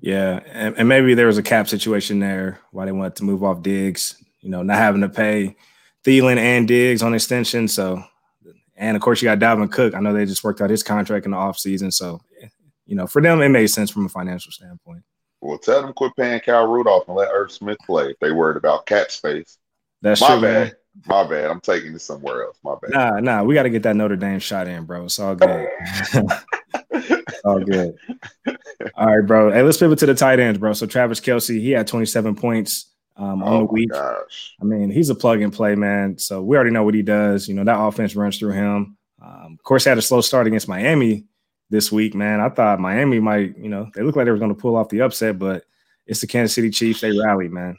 Yeah, 0.01 0.41
and, 0.47 0.77
and, 0.79 0.89
maybe 0.89 1.15
there 1.15 1.27
was 1.27 1.39
a 1.39 1.43
cap 1.43 1.69
situation 1.69 2.21
there 2.21 2.61
why 2.71 2.85
they 2.85 2.93
wanted 2.93 3.17
to 3.17 3.25
move 3.25 3.43
off 3.43 3.63
Diggs. 3.63 4.23
You 4.41 4.51
know, 4.51 4.63
not 4.63 4.79
having 4.79 5.01
to 5.01 5.09
pay 5.09 5.57
Thielen 6.05 6.37
and 6.37 6.69
Diggs 6.69 7.03
on 7.03 7.15
extension. 7.15 7.67
So, 7.67 8.03
and 8.77 8.97
of 8.97 9.03
course, 9.03 9.21
you 9.21 9.27
got 9.27 9.41
Dalvin 9.41 9.73
Cook. 9.73 9.95
I 9.95 10.01
know 10.01 10.13
they 10.13 10.25
just 10.25 10.45
worked 10.45 10.61
out 10.61 10.71
his 10.71 10.85
contract 10.85 11.25
in 11.25 11.33
the 11.33 11.37
offseason. 11.37 11.93
So, 11.93 12.21
you 12.87 12.95
know, 12.95 13.07
for 13.07 13.21
them, 13.21 13.43
it 13.43 13.49
made 13.49 13.67
sense 13.69 13.91
from 13.91 14.07
a 14.07 14.09
financial 14.09 14.53
standpoint. 14.53 15.03
Well, 15.41 15.59
tell 15.59 15.83
them 15.83 15.93
quit 15.93 16.13
paying 16.17 16.41
Kyle 16.41 16.67
Rudolph 16.67 17.07
and 17.09 17.17
let 17.17 17.31
Irv 17.33 17.53
Smith 17.53 17.79
play 17.85 18.11
if 18.11 18.19
they 18.21 18.33
worried 18.33 18.57
about 18.57 18.87
cap 18.87 19.11
space. 19.11 19.59
That's 20.03 20.21
My 20.21 20.29
true, 20.29 20.41
bad. 20.41 20.67
Man. 20.67 20.73
My 21.07 21.29
bad. 21.29 21.51
I'm 21.51 21.61
taking 21.61 21.93
this 21.93 22.05
somewhere 22.05 22.45
else. 22.45 22.59
My 22.65 22.75
bad. 22.81 22.91
Nah, 22.91 23.21
nah. 23.21 23.43
We 23.43 23.55
got 23.55 23.65
to 23.65 23.71
get 23.71 23.83
that 23.85 23.95
Notre 23.95 24.17
Dame 24.17 24.41
shot 24.41 24.67
in, 24.67 24.85
bro. 24.85 25.05
It's 25.05 25.19
all 25.19 25.35
good. 25.35 25.69
all 27.49 27.61
good. 27.65 27.97
All 28.95 29.17
right, 29.17 29.27
bro. 29.27 29.51
Hey, 29.51 29.63
let's 29.63 29.79
pivot 29.79 29.99
to 30.01 30.07
the 30.07 30.15
tight 30.15 30.41
ends, 30.41 30.59
bro. 30.59 30.73
So 30.73 30.87
Travis 30.87 31.21
Kelce, 31.21 31.61
he 31.61 31.71
had 31.71 31.87
27 31.87 32.35
points 32.35 32.87
um, 33.17 33.43
on 33.43 33.55
oh 33.55 33.59
the 33.67 33.73
week. 33.73 33.91
Gosh. 33.91 34.55
I 34.61 34.65
mean, 34.65 34.91
he's 34.91 35.11
a 35.11 35.15
plug 35.15 35.41
and 35.41 35.53
play 35.53 35.75
man. 35.75 36.19
So 36.19 36.43
we 36.43 36.57
already 36.57 36.71
know 36.71 36.85
what 36.85 36.95
he 36.95 37.03
does. 37.03 37.49
You 37.49 37.55
know 37.55 37.65
that 37.65 37.81
offense 37.81 38.15
runs 38.15 38.39
through 38.39 38.53
him. 38.53 38.97
Um, 39.21 39.57
of 39.59 39.63
course, 39.63 39.85
had 39.85 39.99
a 39.99 40.03
slow 40.03 40.21
start 40.21 40.47
against 40.47 40.69
Miami 40.69 41.27
this 41.71 41.91
week, 41.91 42.15
man. 42.15 42.41
I 42.41 42.49
thought 42.49 42.81
Miami 42.81 43.21
might, 43.21 43.59
you 43.59 43.69
know, 43.69 43.91
they 43.95 44.03
looked 44.03 44.17
like 44.17 44.27
they 44.27 44.31
were 44.31 44.39
going 44.39 44.55
to 44.55 44.61
pull 44.61 44.77
off 44.77 44.89
the 44.89 45.03
upset, 45.03 45.39
but 45.39 45.65
it's 46.07 46.21
the 46.21 46.27
Kansas 46.27 46.55
City 46.55 46.71
Chiefs. 46.71 47.01
They 47.01 47.17
rallied, 47.19 47.53
man. 47.53 47.77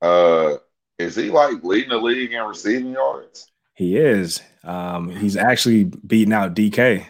Uh, 0.00 0.54
is 0.98 1.16
he 1.16 1.30
like 1.30 1.62
leading 1.62 1.90
the 1.90 1.98
league 1.98 2.32
in 2.32 2.42
receiving 2.42 2.92
yards? 2.92 3.50
He 3.74 3.96
is. 3.96 4.40
Um, 4.62 5.08
he's 5.10 5.36
actually 5.36 5.84
beating 5.84 6.32
out 6.32 6.54
DK. 6.54 7.06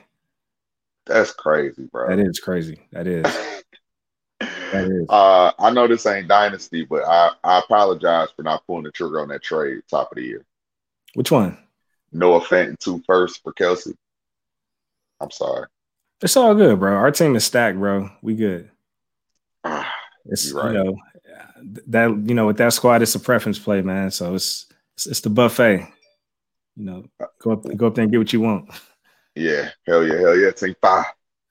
That's 1.06 1.32
crazy, 1.32 1.88
bro. 1.90 2.08
That 2.08 2.24
is 2.24 2.38
crazy. 2.38 2.78
That 2.92 3.06
is. 3.06 3.22
that 4.40 4.88
is. 4.88 5.06
Uh, 5.08 5.52
I 5.58 5.70
know 5.70 5.88
this 5.88 6.06
ain't 6.06 6.28
dynasty, 6.28 6.84
but 6.84 7.04
I, 7.04 7.30
I 7.42 7.58
apologize 7.58 8.28
for 8.34 8.42
not 8.42 8.66
pulling 8.66 8.84
the 8.84 8.90
trigger 8.90 9.20
on 9.20 9.28
that 9.28 9.42
trade 9.42 9.82
top 9.88 10.12
of 10.12 10.16
the 10.16 10.22
year. 10.22 10.44
Which 11.14 11.30
one? 11.30 11.58
Noah 12.12 12.44
Fenton 12.44 12.76
two 12.78 13.02
first 13.06 13.42
for 13.42 13.52
Kelce. 13.52 13.94
I'm 15.20 15.30
sorry. 15.30 15.66
It's 16.22 16.36
all 16.36 16.54
good, 16.54 16.78
bro. 16.78 16.94
Our 16.94 17.10
team 17.10 17.36
is 17.36 17.44
stacked, 17.44 17.78
bro. 17.78 18.10
We 18.22 18.34
good. 18.34 18.70
It's 20.26 20.52
right. 20.52 20.72
you 20.72 20.84
know 20.84 20.98
that 21.88 22.08
you 22.26 22.34
know 22.34 22.46
with 22.46 22.58
that 22.58 22.72
squad, 22.72 23.02
it's 23.02 23.14
a 23.14 23.20
preference 23.20 23.58
play, 23.58 23.82
man. 23.82 24.10
So 24.10 24.34
it's 24.34 24.66
it's, 24.96 25.06
it's 25.06 25.20
the 25.20 25.30
buffet. 25.30 25.88
You 26.76 26.84
know, 26.84 27.04
go 27.40 27.52
up 27.52 27.76
go 27.76 27.86
up 27.86 27.94
there 27.94 28.04
and 28.04 28.12
get 28.12 28.18
what 28.18 28.32
you 28.32 28.40
want. 28.40 28.70
Yeah, 29.34 29.70
hell 29.86 30.06
yeah, 30.06 30.18
hell 30.18 30.36
yeah. 30.36 30.50
Team 30.50 30.74
Fire. 30.80 31.06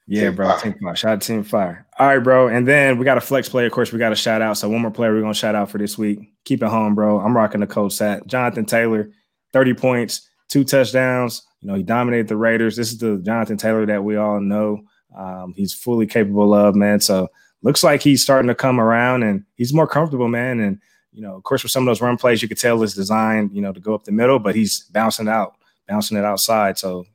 Yeah, 0.07 0.23
team 0.23 0.35
bro. 0.35 0.47
Fire. 0.49 0.59
Team 0.59 0.75
Fire. 0.81 0.95
Shout 0.95 1.11
out 1.13 1.21
Team 1.21 1.43
Fire. 1.43 1.87
All 1.97 2.07
right, 2.07 2.19
bro. 2.19 2.47
And 2.47 2.67
then 2.67 2.97
we 2.97 3.05
got 3.05 3.17
a 3.17 3.21
flex 3.21 3.47
player. 3.47 3.67
Of 3.67 3.73
course, 3.73 3.91
we 3.91 3.99
got 3.99 4.11
a 4.11 4.15
shout 4.15 4.41
out. 4.41 4.57
So 4.57 4.69
one 4.69 4.81
more 4.81 4.91
player 4.91 5.13
we're 5.13 5.21
gonna 5.21 5.33
shout 5.33 5.55
out 5.55 5.69
for 5.69 5.77
this 5.77 5.97
week. 5.97 6.19
Keep 6.45 6.63
it 6.63 6.69
home, 6.69 6.95
bro. 6.95 7.19
I'm 7.19 7.35
rocking 7.35 7.61
the 7.61 7.67
Colts 7.67 7.95
set. 7.95 8.25
Jonathan 8.27 8.65
Taylor, 8.65 9.11
30 9.53 9.73
points, 9.75 10.29
two 10.47 10.63
touchdowns. 10.63 11.43
You 11.61 11.67
know, 11.67 11.75
he 11.75 11.83
dominated 11.83 12.27
the 12.27 12.37
Raiders. 12.37 12.75
This 12.75 12.91
is 12.91 12.97
the 12.97 13.17
Jonathan 13.17 13.57
Taylor 13.57 13.85
that 13.85 14.03
we 14.03 14.15
all 14.15 14.39
know. 14.39 14.81
Um, 15.15 15.53
he's 15.55 15.73
fully 15.73 16.07
capable 16.07 16.53
of, 16.53 16.75
man. 16.75 16.99
So 16.99 17.29
looks 17.61 17.83
like 17.83 18.01
he's 18.01 18.23
starting 18.23 18.47
to 18.47 18.55
come 18.55 18.79
around 18.79 19.23
and 19.23 19.43
he's 19.55 19.73
more 19.73 19.87
comfortable, 19.87 20.27
man. 20.27 20.59
And 20.59 20.79
you 21.11 21.21
know, 21.21 21.35
of 21.35 21.43
course, 21.43 21.63
with 21.63 21.71
some 21.71 21.83
of 21.83 21.87
those 21.87 22.01
run 22.01 22.17
plays, 22.17 22.41
you 22.41 22.47
could 22.47 22.59
tell 22.59 22.81
it's 22.83 22.93
designed, 22.93 23.51
you 23.53 23.61
know, 23.61 23.73
to 23.73 23.79
go 23.79 23.93
up 23.93 24.03
the 24.03 24.11
middle, 24.11 24.39
but 24.39 24.55
he's 24.55 24.83
bouncing 24.85 25.27
out, 25.27 25.55
bouncing 25.87 26.17
it 26.17 26.23
outside. 26.23 26.77
So 26.77 27.05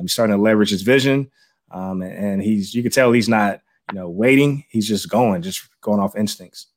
he's 0.00 0.12
starting 0.12 0.36
to 0.36 0.42
leverage 0.42 0.70
his 0.70 0.82
vision, 0.82 1.30
um, 1.70 2.02
and 2.02 2.42
he's 2.42 2.74
you 2.74 2.82
can 2.82 2.92
tell 2.92 3.12
he's 3.12 3.28
not 3.28 3.60
you 3.92 3.98
know 3.98 4.08
waiting. 4.08 4.64
He's 4.68 4.88
just 4.88 5.08
going, 5.08 5.42
just 5.42 5.68
going 5.80 6.00
off 6.00 6.16
instincts. 6.16 6.68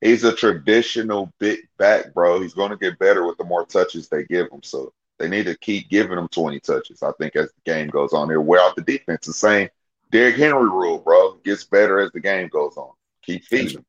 He's 0.00 0.24
a 0.24 0.34
traditional 0.34 1.32
big 1.38 1.60
back, 1.78 2.12
bro. 2.12 2.40
He's 2.40 2.54
going 2.54 2.70
to 2.70 2.76
get 2.76 2.98
better 2.98 3.26
with 3.26 3.38
the 3.38 3.44
more 3.44 3.64
touches 3.64 4.08
they 4.08 4.24
give 4.24 4.48
him. 4.52 4.62
So 4.62 4.92
they 5.18 5.28
need 5.28 5.46
to 5.46 5.56
keep 5.56 5.88
giving 5.88 6.18
him 6.18 6.28
20 6.28 6.60
touches. 6.60 7.02
I 7.02 7.12
think 7.18 7.36
as 7.36 7.46
the 7.46 7.72
game 7.72 7.88
goes 7.88 8.12
on, 8.12 8.28
they'll 8.28 8.42
wear 8.42 8.60
out 8.60 8.76
the 8.76 8.82
defense. 8.82 9.26
The 9.26 9.32
same 9.32 9.68
Derrick 10.10 10.36
Henry 10.36 10.64
rule, 10.64 10.98
bro. 10.98 11.38
Gets 11.44 11.64
better 11.64 12.00
as 12.00 12.12
the 12.12 12.20
game 12.20 12.48
goes 12.48 12.76
on. 12.76 12.90
Keep 13.22 13.44
feeding 13.44 13.78
him. 13.78 13.84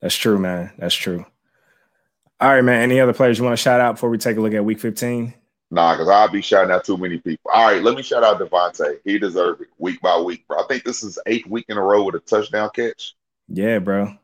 That's 0.00 0.16
true, 0.16 0.38
man. 0.38 0.72
That's 0.78 0.94
true. 0.94 1.24
All 2.40 2.50
right, 2.50 2.62
man. 2.62 2.82
Any 2.82 3.00
other 3.00 3.12
players 3.12 3.38
you 3.38 3.44
want 3.44 3.56
to 3.56 3.62
shout 3.62 3.80
out 3.80 3.94
before 3.94 4.10
we 4.10 4.18
take 4.18 4.36
a 4.36 4.40
look 4.40 4.54
at 4.54 4.64
week 4.64 4.78
15? 4.80 5.34
Nah, 5.70 5.94
because 5.94 6.08
I'll 6.08 6.28
be 6.30 6.40
shouting 6.40 6.70
out 6.70 6.84
too 6.84 6.96
many 6.96 7.18
people. 7.18 7.50
All 7.52 7.66
right, 7.66 7.82
let 7.82 7.94
me 7.94 8.02
shout 8.02 8.24
out 8.24 8.40
Davante. 8.40 8.98
He 9.04 9.18
deserves 9.18 9.60
it 9.60 9.68
week 9.76 10.00
by 10.00 10.18
week, 10.18 10.46
bro. 10.48 10.60
I 10.60 10.66
think 10.66 10.84
this 10.84 11.02
is 11.02 11.18
eighth 11.26 11.46
week 11.46 11.66
in 11.68 11.76
a 11.76 11.82
row 11.82 12.04
with 12.04 12.14
a 12.14 12.20
touchdown 12.20 12.70
catch. 12.74 13.14
Yeah, 13.48 13.78
bro. 13.78 14.14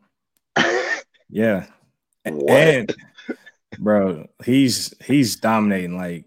yeah. 1.28 1.66
What? 2.24 2.50
And 2.50 2.94
bro, 3.78 4.26
he's 4.42 4.94
he's 5.04 5.36
dominating. 5.36 5.98
Like, 5.98 6.24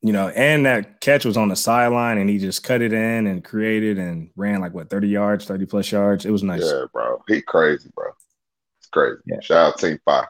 you 0.00 0.12
know, 0.12 0.28
and 0.28 0.66
that 0.66 1.00
catch 1.00 1.24
was 1.24 1.36
on 1.36 1.48
the 1.48 1.56
sideline 1.56 2.18
and 2.18 2.30
he 2.30 2.38
just 2.38 2.62
cut 2.62 2.82
it 2.82 2.92
in 2.92 3.26
and 3.26 3.42
created 3.42 3.98
and 3.98 4.30
ran 4.36 4.60
like 4.60 4.74
what 4.74 4.90
30 4.90 5.08
yards, 5.08 5.44
30 5.44 5.66
plus 5.66 5.90
yards. 5.90 6.24
It 6.24 6.30
was 6.30 6.44
nice. 6.44 6.62
Yeah, 6.64 6.84
bro. 6.92 7.20
He 7.26 7.42
crazy, 7.42 7.90
bro. 7.96 8.12
It's 8.78 8.88
crazy. 8.88 9.20
Yeah. 9.26 9.40
Shout 9.40 9.72
out 9.72 9.78
Team 9.78 9.98
Five. 10.04 10.26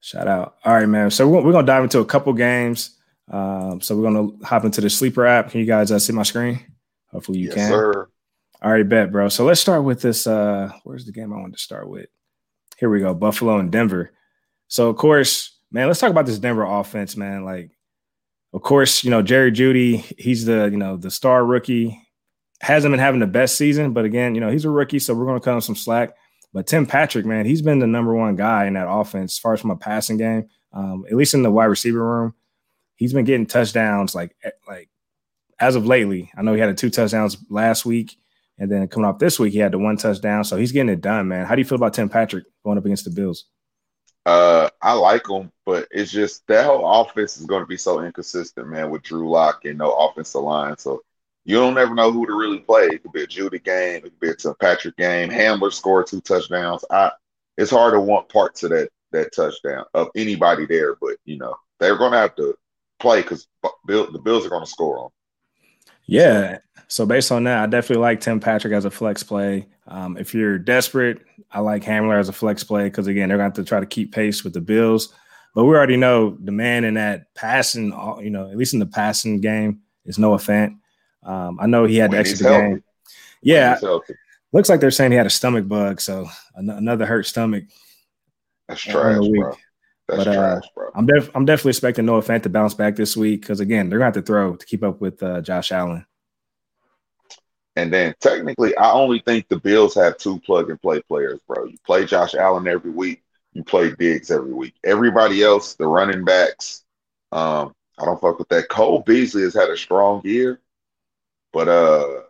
Shout 0.00 0.28
out. 0.28 0.56
All 0.64 0.74
right, 0.74 0.86
man. 0.86 1.10
So 1.10 1.28
we're, 1.28 1.42
we're 1.42 1.52
gonna 1.52 1.66
dive 1.66 1.82
into 1.82 1.98
a 1.98 2.04
couple 2.04 2.32
games. 2.34 2.93
Um, 3.30 3.80
so 3.80 3.96
we're 3.96 4.10
gonna 4.10 4.28
hop 4.44 4.64
into 4.64 4.80
the 4.80 4.90
sleeper 4.90 5.26
app. 5.26 5.50
Can 5.50 5.60
you 5.60 5.66
guys 5.66 5.90
uh, 5.90 5.98
see 5.98 6.12
my 6.12 6.22
screen? 6.22 6.60
Hopefully 7.10 7.38
you 7.38 7.46
yes, 7.48 7.54
can. 7.54 7.70
Sir. 7.70 8.08
All 8.62 8.72
right, 8.72 8.88
bet, 8.88 9.12
bro. 9.12 9.28
So 9.28 9.44
let's 9.44 9.60
start 9.60 9.84
with 9.84 10.00
this. 10.00 10.26
Uh, 10.26 10.72
where's 10.84 11.04
the 11.04 11.12
game 11.12 11.32
I 11.32 11.36
wanted 11.36 11.54
to 11.54 11.62
start 11.62 11.88
with? 11.88 12.08
Here 12.78 12.90
we 12.90 13.00
go. 13.00 13.14
Buffalo 13.14 13.58
and 13.58 13.70
Denver. 13.70 14.12
So 14.68 14.88
of 14.88 14.96
course, 14.96 15.58
man, 15.70 15.86
let's 15.86 16.00
talk 16.00 16.10
about 16.10 16.26
this 16.26 16.38
Denver 16.38 16.64
offense, 16.64 17.16
man. 17.16 17.44
Like, 17.44 17.70
of 18.52 18.62
course, 18.62 19.04
you 19.04 19.10
know, 19.10 19.22
Jerry 19.22 19.52
Jeudy, 19.52 19.98
he's 20.18 20.44
the, 20.44 20.68
you 20.70 20.76
know, 20.76 20.96
the 20.96 21.10
star 21.10 21.44
rookie. 21.44 22.00
Hasn't 22.60 22.92
been 22.92 23.00
having 23.00 23.20
the 23.20 23.26
best 23.26 23.56
season, 23.56 23.92
but 23.92 24.04
again, 24.04 24.34
you 24.34 24.40
know, 24.40 24.50
he's 24.50 24.64
a 24.64 24.70
rookie, 24.70 24.98
so 24.98 25.12
we're 25.14 25.26
gonna 25.26 25.40
cut 25.40 25.54
him 25.54 25.60
some 25.60 25.76
slack. 25.76 26.14
But 26.52 26.66
Tim 26.66 26.86
Patrick, 26.86 27.26
man, 27.26 27.46
he's 27.46 27.62
been 27.62 27.80
the 27.80 27.86
number 27.86 28.14
one 28.14 28.36
guy 28.36 28.66
in 28.66 28.74
that 28.74 28.88
offense 28.88 29.34
as 29.34 29.38
far 29.38 29.54
as 29.54 29.60
from 29.60 29.72
a 29.72 29.76
passing 29.76 30.16
game, 30.16 30.48
um, 30.72 31.04
at 31.10 31.16
least 31.16 31.34
in 31.34 31.42
the 31.42 31.50
wide 31.50 31.64
receiver 31.64 32.02
room. 32.02 32.34
He's 32.96 33.12
been 33.12 33.24
getting 33.24 33.46
touchdowns 33.46 34.14
like 34.14 34.36
eh, 34.44 34.50
like 34.68 34.88
as 35.58 35.76
of 35.76 35.86
lately. 35.86 36.30
I 36.36 36.42
know 36.42 36.54
he 36.54 36.60
had 36.60 36.68
a 36.68 36.74
two 36.74 36.90
touchdowns 36.90 37.38
last 37.48 37.84
week, 37.84 38.16
and 38.58 38.70
then 38.70 38.88
coming 38.88 39.08
off 39.08 39.18
this 39.18 39.38
week, 39.38 39.52
he 39.52 39.58
had 39.58 39.72
the 39.72 39.78
one 39.78 39.96
touchdown. 39.96 40.44
So 40.44 40.56
he's 40.56 40.72
getting 40.72 40.92
it 40.92 41.00
done, 41.00 41.28
man. 41.28 41.46
How 41.46 41.54
do 41.54 41.60
you 41.60 41.66
feel 41.66 41.76
about 41.76 41.94
Tim 41.94 42.08
Patrick 42.08 42.44
going 42.64 42.78
up 42.78 42.84
against 42.84 43.04
the 43.04 43.10
Bills? 43.10 43.46
Uh, 44.26 44.70
I 44.80 44.94
like 44.94 45.28
him, 45.28 45.52
but 45.66 45.86
it's 45.90 46.10
just 46.10 46.46
that 46.46 46.64
whole 46.64 47.02
offense 47.02 47.36
is 47.36 47.46
going 47.46 47.62
to 47.62 47.66
be 47.66 47.76
so 47.76 48.00
inconsistent, 48.00 48.68
man, 48.68 48.90
with 48.90 49.02
Drew 49.02 49.30
Lock 49.30 49.66
and 49.66 49.78
no 49.78 49.92
offensive 49.92 50.40
line. 50.40 50.78
So 50.78 51.02
you 51.44 51.56
don't 51.56 51.76
ever 51.76 51.94
know 51.94 52.10
who 52.10 52.26
to 52.26 52.34
really 52.34 52.60
play. 52.60 52.84
It 52.84 53.02
could 53.02 53.12
be 53.12 53.24
a 53.24 53.26
Jeudy 53.26 53.62
game, 53.62 53.96
it 53.96 54.02
could 54.04 54.20
be 54.20 54.30
a 54.30 54.34
Tim 54.34 54.54
Patrick 54.60 54.96
game. 54.96 55.28
Hamler 55.28 55.72
scored 55.72 56.06
two 56.06 56.22
touchdowns. 56.22 56.84
I 56.90 57.10
it's 57.56 57.70
hard 57.70 57.92
to 57.94 58.00
want 58.00 58.28
parts 58.28 58.62
of 58.62 58.70
that 58.70 58.88
that 59.12 59.34
touchdown 59.34 59.84
of 59.94 60.08
anybody 60.16 60.66
there, 60.66 60.96
but 60.96 61.16
you 61.24 61.36
know 61.36 61.54
they're 61.78 61.98
going 61.98 62.12
to 62.12 62.18
have 62.18 62.34
to 62.36 62.54
play 63.00 63.22
because 63.22 63.46
Bill, 63.86 64.10
the 64.10 64.18
Bills 64.18 64.46
are 64.46 64.50
going 64.50 64.64
to 64.64 64.70
score 64.70 64.98
on. 64.98 65.10
Yeah. 66.06 66.58
So 66.88 67.06
based 67.06 67.32
on 67.32 67.44
that, 67.44 67.62
I 67.62 67.66
definitely 67.66 68.02
like 68.02 68.20
Tim 68.20 68.40
Patrick 68.40 68.72
as 68.72 68.84
a 68.84 68.90
flex 68.90 69.22
play. 69.22 69.66
Um, 69.86 70.16
if 70.16 70.34
you're 70.34 70.58
desperate, 70.58 71.22
I 71.50 71.60
like 71.60 71.82
Hamler 71.82 72.18
as 72.18 72.28
a 72.28 72.32
flex 72.32 72.62
play 72.62 72.84
because 72.84 73.06
again, 73.06 73.28
they're 73.28 73.38
going 73.38 73.50
to 73.50 73.58
have 73.58 73.64
to 73.64 73.68
try 73.68 73.80
to 73.80 73.86
keep 73.86 74.12
pace 74.12 74.44
with 74.44 74.52
the 74.52 74.60
Bills. 74.60 75.12
But 75.54 75.64
we 75.64 75.74
already 75.74 75.96
know 75.96 76.36
the 76.42 76.52
man 76.52 76.84
in 76.84 76.94
that 76.94 77.32
passing, 77.34 77.92
uh, 77.92 78.18
you 78.18 78.30
know, 78.30 78.50
at 78.50 78.56
least 78.56 78.74
in 78.74 78.80
the 78.80 78.86
passing 78.86 79.40
game, 79.40 79.80
is 80.04 80.18
Noah 80.18 80.38
Fant. 80.38 80.76
Um, 81.22 81.58
I 81.60 81.66
know 81.66 81.84
he 81.84 81.96
had 81.96 82.10
When 82.10 82.16
to 82.24 82.30
exit 82.30 82.38
the 82.44 82.48
healthy. 82.52 82.68
game. 82.68 82.84
Yeah, 83.40 83.78
looks 84.52 84.68
like 84.68 84.80
they're 84.80 84.90
saying 84.90 85.12
he 85.12 85.16
had 85.16 85.26
a 85.26 85.30
stomach 85.30 85.68
bug, 85.68 86.00
so 86.00 86.26
an- 86.54 86.70
another 86.70 87.06
hurt 87.06 87.26
stomach. 87.26 87.64
That's 88.68 88.80
trash, 88.80 89.18
bro. 89.18 89.56
That's 90.08 90.24
But, 90.24 90.28
uh, 90.28 90.34
trash, 90.34 90.64
bro. 90.74 90.90
I'm 90.94 91.06
def- 91.06 91.30
I'm 91.34 91.44
definitely 91.44 91.70
expecting 91.70 92.06
Noah 92.06 92.22
Fant 92.22 92.42
to 92.42 92.50
bounce 92.50 92.74
back 92.74 92.96
this 92.96 93.16
week 93.16 93.40
because 93.40 93.60
again, 93.60 93.88
they're 93.88 93.98
going 93.98 94.12
to 94.12 94.18
have 94.18 94.24
to 94.24 94.26
throw 94.26 94.56
to 94.56 94.66
keep 94.66 94.82
up 94.82 95.00
with 95.00 95.22
uh, 95.22 95.40
Josh 95.40 95.72
Allen. 95.72 96.06
And 97.76 97.92
then 97.92 98.14
technically, 98.20 98.76
I 98.76 98.92
only 98.92 99.20
think 99.20 99.48
the 99.48 99.58
Bills 99.58 99.94
have 99.96 100.16
two 100.18 100.38
plug 100.40 100.70
and 100.70 100.80
play 100.80 101.02
players, 101.02 101.40
bro. 101.46 101.64
You 101.64 101.76
play 101.84 102.04
Josh 102.04 102.34
Allen 102.34 102.68
every 102.68 102.90
week, 102.90 103.22
you 103.52 103.64
play 103.64 103.92
Diggs 103.98 104.30
every 104.30 104.52
week. 104.52 104.74
Everybody 104.84 105.42
else, 105.42 105.74
the 105.74 105.86
running 105.86 106.24
backs, 106.24 106.84
um, 107.32 107.74
I 107.98 108.04
don't 108.04 108.20
fuck 108.20 108.38
with 108.38 108.48
that. 108.50 108.68
Cole 108.68 109.00
Beasley 109.00 109.42
has 109.42 109.54
had 109.54 109.70
a 109.70 109.76
strong 109.76 110.20
year, 110.24 110.60
but 111.52 111.68
uh, 111.68 112.20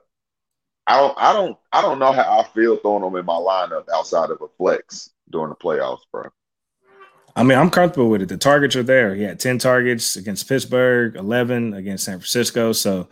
I 0.87 0.97
don't, 0.99 1.15
I 1.19 1.33
don't, 1.33 1.59
I 1.73 1.83
don't 1.83 1.99
know 1.99 2.13
how 2.13 2.41
I 2.41 2.45
feel 2.55 2.77
throwing 2.77 3.05
him 3.05 3.17
in 3.17 3.27
my 3.27 3.35
lineup 3.35 3.85
outside 3.93 4.31
of 4.31 4.41
a 4.41 4.49
flex 4.57 5.11
during 5.31 5.51
the 5.51 5.57
playoffs, 5.57 6.03
bro. 6.11 6.31
I 7.37 7.43
mean, 7.43 7.59
I'm 7.59 7.71
comfortable 7.71 8.11
with 8.11 8.23
it. 8.23 8.29
The 8.29 8.37
targets 8.37 8.77
are 8.77 8.83
there. 8.83 9.15
He 9.15 9.23
had 9.23 9.41
10 9.41 9.59
targets 9.59 10.17
against 10.17 10.49
Pittsburgh, 10.49 11.17
11 11.17 11.75
against 11.75 12.05
San 12.05 12.19
Francisco. 12.19 12.73
So 12.73 13.09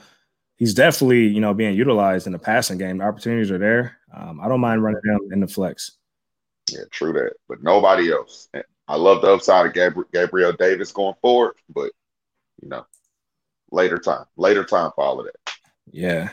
he's 0.56 0.74
definitely, 0.74 1.26
you 1.26 1.40
know, 1.40 1.54
being 1.54 1.74
utilized 1.74 2.26
in 2.26 2.32
the 2.32 2.38
passing 2.38 2.78
game. 2.78 2.98
The 2.98 3.04
opportunities 3.04 3.50
are 3.50 3.58
there. 3.58 3.98
Um, 4.14 4.40
I 4.40 4.48
don't 4.48 4.60
mind 4.60 4.82
running 4.82 5.00
him 5.04 5.32
in 5.32 5.40
the 5.40 5.48
flex. 5.48 5.92
Yeah, 6.70 6.84
true 6.92 7.12
that. 7.14 7.32
But 7.48 7.62
nobody 7.62 8.12
else. 8.12 8.48
I 8.88 8.96
love 8.96 9.22
the 9.22 9.32
upside 9.32 9.66
of 9.66 9.74
Gabriel, 9.74 10.08
Gabriel 10.12 10.52
Davis 10.52 10.92
going 10.92 11.14
forward, 11.20 11.54
but 11.68 11.90
you 12.60 12.68
know, 12.68 12.86
later 13.70 13.98
time, 13.98 14.24
later 14.36 14.64
time 14.64 14.90
for 14.94 15.04
all 15.04 15.18
of 15.18 15.26
that. 15.26 15.54
Yeah. 15.90 16.30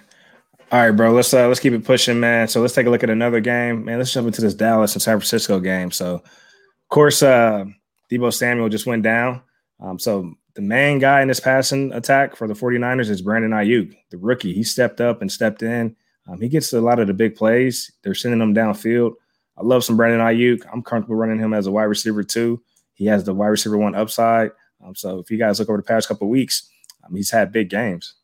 All 0.72 0.80
right, 0.80 0.92
bro. 0.92 1.12
Let's 1.12 1.34
uh 1.34 1.48
let's 1.48 1.60
keep 1.60 1.74
it 1.74 1.84
pushing, 1.84 2.20
man. 2.20 2.48
So 2.48 2.62
let's 2.62 2.76
take 2.76 2.86
a 2.86 2.90
look 2.90 3.04
at 3.04 3.10
another 3.10 3.40
game. 3.40 3.86
Man, 3.86 3.98
let's 3.98 4.14
jump 4.14 4.28
into 4.28 4.42
this 4.42 4.54
Dallas 4.54 4.94
and 4.94 5.02
San 5.02 5.18
Francisco 5.18 5.60
game. 5.60 5.90
So 5.90 6.16
of 6.16 6.90
course, 6.90 7.24
uh 7.24 7.66
Deebo 8.10 8.34
Samuel 8.34 8.70
just 8.70 8.86
went 8.86 9.04
down. 9.04 9.42
Um, 9.80 10.00
so 10.00 10.34
the 10.56 10.62
main 10.62 11.00
guy 11.00 11.22
in 11.22 11.28
this 11.28 11.40
passing 11.40 11.94
attack 11.94 12.36
for 12.36 12.48
the 12.48 12.54
49ers 12.54 13.10
is 13.10 13.22
Brandon 13.22 13.52
Aiyuk, 13.52 13.96
the 14.10 14.18
rookie. 14.18 14.54
He 14.54 14.64
stepped 14.64 15.00
up 15.00 15.22
and 15.22 15.32
stepped 15.32 15.64
in. 15.64 15.96
Um, 16.28 16.42
he 16.42 16.50
gets 16.50 16.74
a 16.74 16.82
lot 16.82 17.00
of 17.00 17.08
the 17.08 17.14
big 17.14 17.36
plays. 17.36 17.92
They're 18.04 18.16
sending 18.16 18.42
him 18.42 18.54
downfield. 18.54 19.14
I 19.58 19.64
love 19.64 19.84
some 19.84 19.98
Brandon 19.98 20.20
Aiyuk. 20.20 20.66
I'm 20.72 20.82
comfortable 20.82 21.16
running 21.16 21.40
him 21.40 21.54
as 21.54 21.68
a 21.68 21.72
wide 21.72 21.84
receiver 21.84 22.24
too. 22.24 22.62
He 22.94 23.06
has 23.06 23.24
the 23.24 23.34
wide 23.34 23.48
receiver 23.48 23.78
one 23.78 23.96
upside. 23.96 24.52
Um, 24.84 24.96
so 24.96 25.20
if 25.20 25.32
you 25.32 25.38
guys 25.38 25.60
look 25.60 25.70
over 25.70 25.78
the 25.78 25.84
past 25.84 26.08
couple 26.08 26.30
weeks, 26.30 26.70
um, 27.04 27.16
he's 27.16 27.32
had 27.32 27.52
big 27.52 27.70
games. 27.70 28.16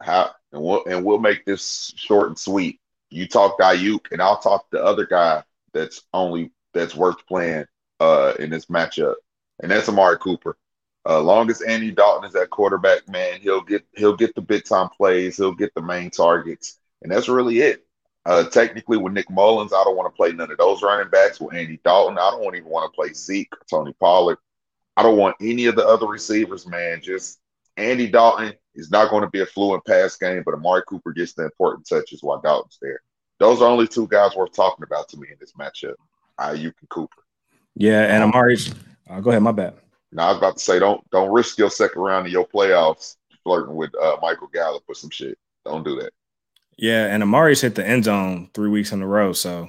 How 0.00 0.30
and 0.52 0.62
we'll 0.62 0.84
and 0.84 1.04
we'll 1.04 1.18
make 1.18 1.44
this 1.44 1.92
short 1.96 2.28
and 2.28 2.38
sweet. 2.38 2.80
You 3.10 3.28
talk 3.28 3.58
Aiyuk, 3.58 4.10
and 4.10 4.20
I'll 4.20 4.40
talk 4.40 4.70
the 4.70 4.82
other 4.82 5.06
guy 5.06 5.42
that's 5.72 6.02
only 6.12 6.50
that's 6.74 6.94
worth 6.94 7.26
playing 7.26 7.66
uh 8.02 8.34
in 8.38 8.50
this 8.50 8.66
matchup, 8.66 9.14
and 9.60 9.70
that's 9.70 9.88
Amari 9.88 10.18
Cooper. 10.18 10.56
Uh, 11.08 11.20
long 11.20 11.50
as 11.50 11.62
Andy 11.62 11.90
Dalton 11.90 12.28
is 12.28 12.36
at 12.36 12.50
quarterback, 12.50 13.08
man, 13.08 13.40
he'll 13.40 13.62
get 13.62 13.84
he'll 13.96 14.16
get 14.16 14.34
the 14.34 14.40
big 14.40 14.64
time 14.64 14.88
plays, 14.88 15.36
he'll 15.36 15.54
get 15.54 15.74
the 15.74 15.82
main 15.82 16.10
targets, 16.10 16.78
and 17.02 17.10
that's 17.10 17.28
really 17.28 17.60
it. 17.60 17.86
Uh, 18.24 18.44
technically, 18.44 18.98
with 18.98 19.12
Nick 19.12 19.28
Mullens, 19.28 19.72
I 19.72 19.82
don't 19.82 19.96
want 19.96 20.12
to 20.12 20.16
play 20.16 20.32
none 20.32 20.50
of 20.50 20.58
those 20.58 20.82
running 20.82 21.10
backs. 21.10 21.40
With 21.40 21.54
Andy 21.54 21.80
Dalton, 21.84 22.18
I 22.18 22.30
don't 22.30 22.54
even 22.54 22.68
want 22.68 22.90
to 22.90 22.94
play 22.94 23.12
Zeke, 23.12 23.52
Tony 23.68 23.92
Pollard. 23.98 24.38
I 24.96 25.02
don't 25.02 25.16
want 25.16 25.36
any 25.40 25.66
of 25.66 25.74
the 25.74 25.86
other 25.86 26.06
receivers, 26.06 26.66
man. 26.66 27.00
Just 27.02 27.40
Andy 27.76 28.08
Dalton 28.08 28.52
is 28.74 28.90
not 28.90 29.10
going 29.10 29.22
to 29.22 29.30
be 29.30 29.40
a 29.40 29.46
fluent 29.46 29.84
pass 29.84 30.16
game, 30.16 30.42
but 30.44 30.54
Amari 30.54 30.82
Cooper 30.86 31.12
gets 31.12 31.32
the 31.32 31.44
important 31.44 31.88
touches 31.88 32.22
while 32.22 32.40
Dalton's 32.40 32.78
there. 32.80 33.00
Those 33.40 33.60
are 33.60 33.68
only 33.68 33.88
two 33.88 34.06
guys 34.06 34.36
worth 34.36 34.52
talking 34.52 34.84
about 34.84 35.08
to 35.08 35.16
me 35.16 35.28
in 35.32 35.36
this 35.40 35.54
matchup. 35.54 35.94
Aiyuk 36.38 36.74
and 36.80 36.88
Cooper. 36.90 37.21
Yeah, 37.74 38.14
and 38.14 38.24
Amari's. 38.24 38.74
Uh, 39.08 39.20
go 39.20 39.30
ahead, 39.30 39.42
my 39.42 39.52
bad. 39.52 39.74
Now 40.12 40.26
I 40.26 40.28
was 40.28 40.38
about 40.38 40.56
to 40.58 40.62
say, 40.62 40.78
don't 40.78 41.08
don't 41.10 41.30
risk 41.30 41.58
your 41.58 41.70
second 41.70 42.02
round 42.02 42.26
of 42.26 42.32
your 42.32 42.46
playoffs 42.46 43.16
flirting 43.42 43.74
with 43.74 43.90
uh, 44.00 44.16
Michael 44.20 44.48
Gallup 44.48 44.84
or 44.88 44.94
some 44.94 45.10
shit. 45.10 45.38
Don't 45.64 45.84
do 45.84 45.96
that. 46.00 46.12
Yeah, 46.76 47.06
and 47.06 47.22
Amari's 47.22 47.60
hit 47.60 47.74
the 47.74 47.86
end 47.86 48.04
zone 48.04 48.50
three 48.54 48.68
weeks 48.68 48.92
in 48.92 49.02
a 49.02 49.06
row. 49.06 49.32
So, 49.32 49.68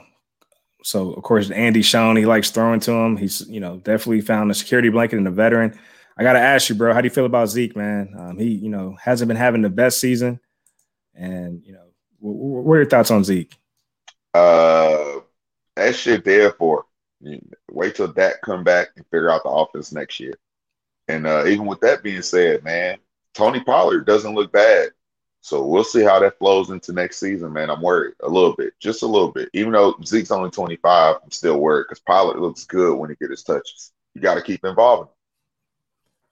so 0.83 1.13
of 1.13 1.23
course, 1.23 1.51
Andy 1.51 1.81
shown 1.81 2.15
he 2.15 2.25
likes 2.25 2.51
throwing 2.51 2.79
to 2.81 2.91
him. 2.91 3.17
He's 3.17 3.47
you 3.47 3.59
know 3.59 3.77
definitely 3.77 4.21
found 4.21 4.51
a 4.51 4.53
security 4.53 4.89
blanket 4.89 5.17
in 5.17 5.27
a 5.27 5.31
veteran. 5.31 5.79
I 6.17 6.23
got 6.23 6.33
to 6.33 6.39
ask 6.39 6.69
you, 6.69 6.75
bro, 6.75 6.93
how 6.93 7.01
do 7.01 7.07
you 7.07 7.13
feel 7.13 7.25
about 7.25 7.49
Zeke, 7.49 7.75
man? 7.75 8.13
Um, 8.17 8.37
he 8.37 8.49
you 8.49 8.69
know 8.69 8.95
hasn't 9.01 9.27
been 9.27 9.37
having 9.37 9.61
the 9.61 9.69
best 9.69 9.99
season, 9.99 10.39
and 11.15 11.61
you 11.65 11.73
know, 11.73 11.85
what 12.19 12.75
are 12.75 12.81
your 12.81 12.89
thoughts 12.89 13.11
on 13.11 13.23
Zeke? 13.23 13.53
Uh, 14.33 15.19
that 15.75 15.95
shit 15.95 16.25
there 16.25 16.51
for. 16.51 16.85
Wait 17.71 17.95
till 17.95 18.07
Dak 18.07 18.41
come 18.41 18.63
back 18.63 18.89
and 18.95 19.05
figure 19.07 19.29
out 19.29 19.43
the 19.43 19.49
offense 19.49 19.91
next 19.91 20.19
year. 20.19 20.33
And 21.07 21.27
uh, 21.27 21.45
even 21.45 21.65
with 21.65 21.79
that 21.81 22.03
being 22.03 22.21
said, 22.21 22.63
man, 22.63 22.97
Tony 23.33 23.61
Pollard 23.61 24.05
doesn't 24.05 24.35
look 24.35 24.51
bad. 24.51 24.89
So 25.41 25.65
we'll 25.65 25.83
see 25.83 26.03
how 26.03 26.19
that 26.19 26.37
flows 26.39 26.69
into 26.69 26.93
next 26.93 27.17
season, 27.17 27.51
man. 27.51 27.69
I'm 27.69 27.81
worried 27.81 28.13
a 28.23 28.29
little 28.29 28.55
bit, 28.55 28.73
just 28.79 29.03
a 29.03 29.07
little 29.07 29.31
bit. 29.31 29.49
Even 29.51 29.73
though 29.73 29.95
Zeke's 30.05 30.31
only 30.31 30.49
25, 30.49 31.17
I'm 31.21 31.31
still 31.31 31.59
worried 31.59 31.85
because 31.89 31.99
Pollard 31.99 32.39
looks 32.39 32.63
good 32.63 32.97
when 32.97 33.09
he 33.09 33.17
gets 33.17 33.31
his 33.31 33.43
touches. 33.43 33.91
You 34.15 34.21
got 34.21 34.35
to 34.35 34.41
keep 34.41 34.63
involving. 34.63 35.09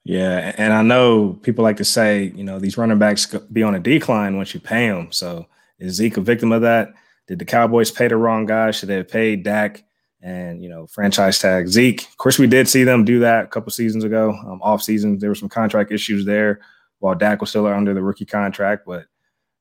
Yeah, 0.04 0.54
and 0.56 0.72
I 0.72 0.82
know 0.82 1.34
people 1.42 1.62
like 1.62 1.76
to 1.76 1.84
say, 1.84 2.32
you 2.34 2.42
know, 2.42 2.58
these 2.58 2.78
running 2.78 2.98
backs 2.98 3.26
be 3.26 3.62
on 3.62 3.74
a 3.74 3.80
decline 3.80 4.36
once 4.36 4.54
you 4.54 4.60
pay 4.60 4.88
them. 4.88 5.12
So 5.12 5.46
is 5.78 5.96
Zeke 5.96 6.16
a 6.16 6.22
victim 6.22 6.50
of 6.50 6.62
that? 6.62 6.94
Did 7.28 7.38
the 7.38 7.44
Cowboys 7.44 7.90
pay 7.90 8.08
the 8.08 8.16
wrong 8.16 8.46
guy? 8.46 8.70
Should 8.70 8.88
they 8.88 8.96
have 8.96 9.08
paid 9.08 9.42
Dak 9.44 9.84
and 10.22 10.62
you 10.62 10.68
know 10.68 10.86
franchise 10.86 11.38
tag 11.38 11.68
Zeke? 11.68 12.02
Of 12.02 12.16
course, 12.16 12.38
we 12.38 12.46
did 12.46 12.68
see 12.68 12.84
them 12.84 13.04
do 13.04 13.20
that 13.20 13.44
a 13.44 13.48
couple 13.48 13.70
seasons 13.70 14.04
ago. 14.04 14.30
Um, 14.46 14.60
off 14.62 14.82
season, 14.82 15.18
there 15.18 15.30
were 15.30 15.34
some 15.34 15.48
contract 15.48 15.92
issues 15.92 16.24
there 16.24 16.60
while 17.00 17.14
Dak 17.14 17.40
was 17.40 17.50
still 17.50 17.66
under 17.66 17.92
the 17.92 18.02
rookie 18.02 18.24
contract. 18.24 18.84
But 18.86 19.06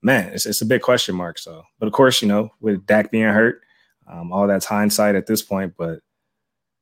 man, 0.02 0.32
it's 0.34 0.46
it's 0.46 0.62
a 0.62 0.66
big 0.66 0.82
question 0.82 1.16
mark. 1.16 1.40
So, 1.40 1.64
but 1.80 1.88
of 1.88 1.94
course, 1.94 2.22
you 2.22 2.28
know, 2.28 2.52
with 2.62 2.86
Dak 2.86 3.12
being 3.12 3.26
hurt, 3.26 3.62
um, 4.08 4.32
all 4.32 4.48
that's 4.48 4.66
hindsight 4.66 5.16
at 5.16 5.28
this 5.28 5.42
point. 5.42 5.74
But 5.78 6.00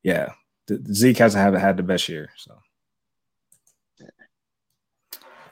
yeah, 0.03 0.33
the, 0.67 0.83
Zeke 0.93 1.17
hasn't 1.17 1.41
haven't 1.41 1.61
had 1.61 1.77
the 1.77 1.83
best 1.83 2.09
year. 2.09 2.29
So. 2.35 2.55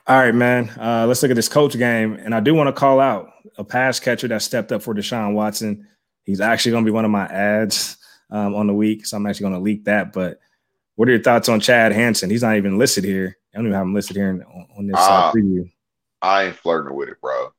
All 0.07 0.17
right, 0.17 0.33
man. 0.33 0.69
Uh, 0.79 1.05
let's 1.05 1.21
look 1.21 1.31
at 1.31 1.35
this 1.35 1.49
Colts 1.49 1.75
game. 1.75 2.13
And 2.13 2.33
I 2.33 2.39
do 2.39 2.53
want 2.53 2.69
to 2.69 2.71
call 2.71 3.01
out 3.01 3.29
a 3.57 3.63
pass 3.65 3.99
catcher 3.99 4.29
that 4.29 4.41
stepped 4.41 4.71
up 4.71 4.81
for 4.81 4.95
Deshaun 4.95 5.33
Watson. 5.33 5.85
He's 6.23 6.39
actually 6.39 6.71
going 6.71 6.85
to 6.85 6.89
be 6.89 6.93
one 6.93 7.03
of 7.03 7.11
my 7.11 7.25
ads 7.25 7.97
um, 8.29 8.55
on 8.55 8.67
the 8.67 8.73
week. 8.73 9.05
So 9.05 9.17
I'm 9.17 9.25
actually 9.25 9.45
going 9.45 9.53
to 9.53 9.59
leak 9.59 9.85
that. 9.85 10.13
But 10.13 10.39
what 10.95 11.07
are 11.07 11.11
your 11.11 11.21
thoughts 11.21 11.49
on 11.49 11.59
Chad 11.59 11.91
Hansen? 11.91 12.29
He's 12.29 12.41
not 12.43 12.57
even 12.57 12.77
listed 12.77 13.03
here. 13.03 13.37
I 13.53 13.57
don't 13.57 13.67
even 13.67 13.75
have 13.75 13.85
him 13.85 13.93
listed 13.93 14.17
here 14.17 14.29
on, 14.29 14.67
on 14.77 14.87
this 14.87 14.95
uh, 14.97 14.99
Ah. 14.99 15.31
preview. 15.33 15.71
I 16.21 16.45
ain't 16.45 16.55
flirting 16.55 16.95
with 16.95 17.09
it, 17.09 17.21
bro. 17.21 17.53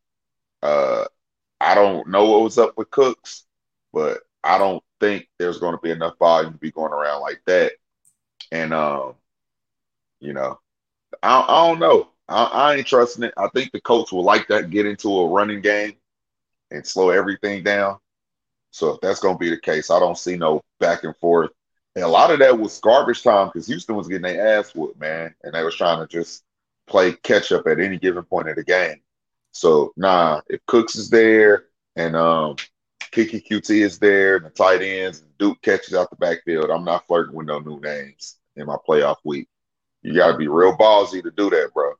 Uh, 0.63 1.05
I 1.61 1.75
don't 1.75 2.09
know 2.09 2.31
what 2.31 2.43
was 2.43 2.59
up 2.59 2.77
with 2.77 2.91
Cooks, 2.91 3.45
but 3.93 4.21
I 4.43 4.59
don't 4.59 4.83
think 5.01 5.29
there's 5.39 5.59
going 5.59 5.75
to 5.75 5.81
be 5.81 5.91
enough 5.91 6.19
volume 6.19 6.53
to 6.53 6.59
be 6.59 6.71
going 6.73 6.93
around 6.93 7.21
like 7.21 7.41
that. 7.47 7.73
And 8.51 8.75
um, 8.75 9.15
you 10.21 10.33
know, 10.33 10.59
I, 11.23 11.41
I 11.41 11.69
don't 11.69 11.79
know. 11.79 12.09
I, 12.29 12.45
I 12.45 12.75
ain't 12.77 12.87
trusting 12.87 13.25
it. 13.25 13.35
I 13.37 13.49
think 13.55 13.73
the 13.73 13.81
Colts 13.81 14.13
will 14.13 14.25
like 14.25 14.49
that, 14.49 14.71
get 14.71 14.87
into 14.87 15.09
a 15.21 15.29
running 15.29 15.61
game 15.61 15.95
and 16.71 16.87
slow 16.87 17.11
everything 17.11 17.63
down. 17.63 17.99
So 18.79 18.95
if 18.95 19.01
that's 19.01 19.19
going 19.19 19.35
to 19.35 19.41
be 19.41 19.51
the 19.51 19.59
case, 19.59 19.91
I 19.91 19.99
don't 19.99 20.17
see 20.17 20.37
no 20.37 20.63
back 20.79 21.03
and 21.03 21.17
forth. 21.17 21.51
And 21.97 22.05
a 22.05 22.09
lot 22.09 22.31
of 22.31 22.39
that 22.39 22.57
was 22.57 22.79
garbage 22.79 23.25
time 23.25 23.49
because 23.49 23.67
Houston 23.67 23.97
was 23.97 24.07
getting 24.07 24.23
their 24.23 24.59
ass 24.61 24.73
whooped, 24.73 25.01
man, 25.01 25.35
and 25.43 25.53
they 25.53 25.65
was 25.65 25.75
trying 25.75 25.99
to 25.99 26.07
just 26.07 26.45
play 26.87 27.13
catch 27.25 27.51
up 27.51 27.67
at 27.67 27.81
any 27.81 27.99
given 27.99 28.23
point 28.23 28.49
of 28.49 28.55
the 28.55 28.63
game. 28.63 29.01
So 29.51 29.93
nah, 29.97 30.43
if 30.47 30.65
Cooks 30.67 30.95
is 30.95 31.11
there 31.11 31.65
and 31.97 32.15
um 32.15 32.55
Keke 33.11 33.45
Coutee 33.49 33.85
is 33.85 33.99
there, 33.99 34.37
and 34.37 34.47
the 34.47 34.51
tight 34.51 34.81
ends, 34.81 35.25
Duke 35.41 35.61
catches 35.63 35.95
out 35.95 36.11
the 36.11 36.17
backfield, 36.17 36.71
I'm 36.71 36.85
not 36.85 37.05
flirting 37.09 37.35
with 37.35 37.49
no 37.49 37.59
new 37.59 37.81
names 37.81 38.37
in 38.55 38.67
my 38.67 38.77
playoff 38.87 39.17
week. 39.25 39.49
You 40.03 40.15
got 40.15 40.31
to 40.31 40.39
be 40.39 40.47
real 40.47 40.77
ballsy 40.77 41.21
to 41.25 41.33
do 41.33 41.51
that, 41.51 41.71
bro. 41.75 41.95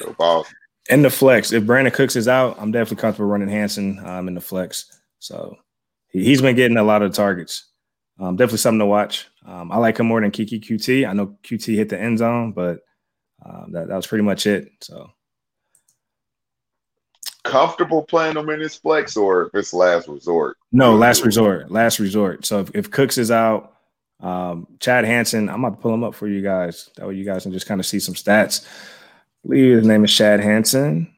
Real 0.00 0.14
ballsy. 0.14 0.52
In 0.90 1.00
the 1.00 1.10
flex, 1.10 1.52
if 1.52 1.62
Brandin 1.62 1.94
Cooks 1.94 2.16
is 2.16 2.28
out, 2.28 2.56
I'm 2.58 2.72
definitely 2.72 3.00
comfortable 3.00 3.30
running 3.30 3.48
Hansen 3.48 4.04
um, 4.04 4.28
in 4.28 4.34
the 4.34 4.40
flex. 4.40 5.00
So 5.18 5.56
he, 6.10 6.30
has 6.30 6.42
been 6.42 6.56
getting 6.56 6.76
a 6.76 6.82
lot 6.82 7.02
of 7.02 7.12
targets. 7.12 7.66
Um, 8.18 8.36
definitely 8.36 8.58
something 8.58 8.80
to 8.80 8.86
watch. 8.86 9.28
Um, 9.44 9.70
I 9.70 9.78
like 9.78 9.98
him 9.98 10.06
more 10.06 10.20
than 10.20 10.30
Keke 10.30 10.60
Coutee. 10.60 11.08
I 11.08 11.12
know 11.12 11.38
QT 11.44 11.74
hit 11.74 11.88
the 11.88 12.00
end 12.00 12.18
zone, 12.18 12.52
but 12.52 12.80
um, 13.44 13.72
that, 13.72 13.88
that 13.88 13.96
was 13.96 14.06
pretty 14.06 14.24
much 14.24 14.46
it. 14.46 14.70
So 14.80 15.10
comfortable 17.48 18.02
playing 18.02 18.34
them 18.34 18.50
in 18.50 18.60
this 18.60 18.76
flex, 18.76 19.16
or 19.16 19.46
if 19.46 19.54
it's 19.54 19.72
last 19.72 20.08
resort? 20.08 20.56
No, 20.72 20.94
last 20.94 21.24
resort. 21.24 21.70
Last 21.70 21.98
resort. 21.98 22.44
So 22.44 22.60
if, 22.60 22.70
if 22.74 22.90
Cooks 22.90 23.18
is 23.18 23.30
out, 23.30 23.74
um, 24.20 24.66
Chad 24.80 25.04
Hansen, 25.04 25.48
I'm 25.48 25.64
about 25.64 25.76
to 25.76 25.82
pull 25.82 25.94
him 25.94 26.04
up 26.04 26.14
for 26.14 26.28
you 26.28 26.42
guys. 26.42 26.90
That 26.96 27.06
way 27.06 27.14
you 27.14 27.24
guys 27.24 27.44
can 27.44 27.52
just 27.52 27.66
kind 27.66 27.80
of 27.80 27.86
see 27.86 28.00
some 28.00 28.14
stats. 28.14 28.66
I 29.44 29.48
believe 29.48 29.76
his 29.76 29.86
name 29.86 30.04
is 30.04 30.14
Chad 30.14 30.40
Hansen. 30.40 31.14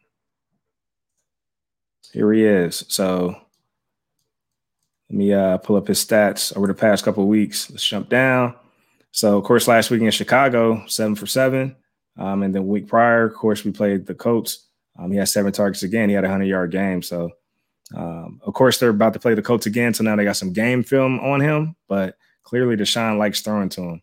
Here 2.13 2.33
he 2.33 2.45
is. 2.45 2.85
So 2.89 3.37
let 5.11 5.17
me 5.17 5.33
uh, 5.33 5.59
pull 5.59 5.75
up 5.75 5.89
his 5.89 6.05
stats 6.05 6.57
over 6.57 6.69
the 6.69 6.75
past 6.75 7.05
couple 7.05 7.27
weeks. 7.27 7.69
Let's 7.69 7.85
jump 7.85 8.09
down. 8.09 8.55
So, 9.11 9.37
of 9.37 9.43
course, 9.43 9.67
last 9.67 9.91
week 9.91 10.03
in 10.03 10.11
Chicago, 10.13 10.85
seven 10.87 11.17
for 11.17 11.27
seven. 11.27 11.75
Um, 12.17 12.45
and 12.45 12.55
then 12.55 12.69
week 12.69 12.87
prior, 12.87 13.25
of 13.25 13.35
course, 13.35 13.65
we 13.65 13.73
played 13.73 14.07
the 14.07 14.15
Colts. 14.15 14.69
Um, 14.97 15.11
he 15.11 15.19
had 15.19 15.29
seven 15.29 15.51
targets 15.51 15.83
again. 15.83 16.09
He 16.09 16.15
had 16.15 16.23
a 16.23 16.29
100 16.29 16.45
yard 16.45 16.71
game. 16.71 17.03
So, 17.03 17.33
um, 17.93 18.41
of 18.45 18.55
course, 18.55 18.79
they're 18.79 18.91
about 18.91 19.15
to 19.15 19.19
play 19.19 19.35
the 19.35 19.43
Colts 19.43 19.67
again. 19.67 19.95
So 19.95 20.05
now 20.05 20.15
they 20.15 20.23
got 20.23 20.37
some 20.37 20.53
game 20.53 20.85
film 20.85 21.19
on 21.19 21.41
him. 21.41 21.75
But 21.89 22.17
clearly, 22.45 22.77
Deshaun 22.77 23.19
likes 23.19 23.41
throwing 23.41 23.69
to 23.71 23.83
him. 23.83 24.03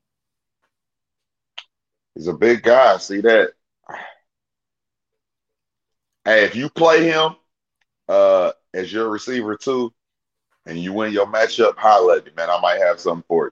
He's 2.15 2.27
a 2.27 2.33
big 2.33 2.63
guy. 2.63 2.97
See 2.97 3.21
that? 3.21 3.51
Hey, 6.25 6.43
if 6.43 6.53
you 6.53 6.69
play 6.69 7.05
him 7.05 7.37
uh, 8.09 8.51
as 8.73 8.91
your 8.91 9.07
receiver 9.07 9.55
too, 9.55 9.93
and 10.67 10.77
you 10.77 10.93
win 10.93 11.13
your 11.13 11.25
matchup, 11.25 11.77
holla 11.77 12.17
at 12.17 12.25
me, 12.25 12.31
man. 12.35 12.49
I 12.49 12.59
might 12.59 12.79
have 12.79 12.99
something 12.99 13.23
for 13.27 13.45
you. 13.45 13.51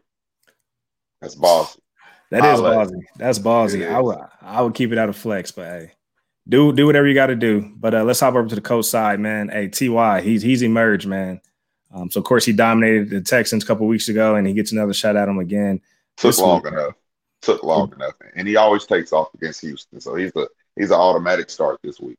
That's 1.22 1.36
ballsy. 1.36 1.80
That 2.32 2.54
is 2.54 2.60
ballsy. 2.60 3.02
That's 3.18 3.40
ballsy. 3.40 3.90
I 3.90 4.02
would 4.02 4.18
I 4.42 4.62
would 4.62 4.74
keep 4.74 4.92
it 4.92 4.98
out 4.98 5.10
of 5.10 5.16
flex, 5.16 5.52
but 5.52 5.66
hey, 5.66 5.92
do 6.48 6.74
do 6.74 6.86
whatever 6.86 7.08
you 7.08 7.14
got 7.14 7.28
to 7.28 7.36
do. 7.36 7.72
But 7.76 7.96
uh, 7.96 8.04
let's 8.04 8.20
hop 8.20 8.36
over 8.36 8.48
to 8.48 8.56
the 8.56 8.62
Colts 8.62 8.90
side, 8.90 9.20
man. 9.20 9.50
Hey, 9.50 9.70
Ty, 9.70 10.22
he's 10.22 10.42
he's 10.42 10.62
emerged, 10.62 11.08
man. 11.08 11.42
Um, 11.94 12.12
so 12.12 12.20
of 12.20 12.26
course 12.26 12.44
he 12.46 12.52
dominated 12.52 13.10
the 13.10 13.22
Texans 13.22 13.64
a 13.64 13.68
couple 13.68 13.88
weeks 13.88 14.10
ago, 14.10 14.36
and 14.36 14.46
he 14.46 14.54
gets 14.54 14.72
another 14.72 14.94
shot 14.94 15.16
at 15.16 15.30
him 15.30 15.40
again. 15.40 15.82
Took 16.18 16.30
this 16.30 16.40
long 16.40 16.62
week. 16.64 16.74
enough. 16.74 16.94
Took 17.42 17.64
long 17.64 17.90
mm-hmm. 17.90 18.02
enough, 18.02 18.16
and 18.36 18.48
he 18.48 18.58
always 18.58 18.86
takes 18.86 19.14
off 19.14 19.34
against 19.36 19.62
Houston. 19.62 20.02
So 20.02 20.16
he's 20.16 20.36
a 20.36 20.48
he's 20.76 20.92
an 20.92 20.98
automatic 20.98 21.50
start 21.50 21.80
this 21.84 22.00
week. 22.00 22.18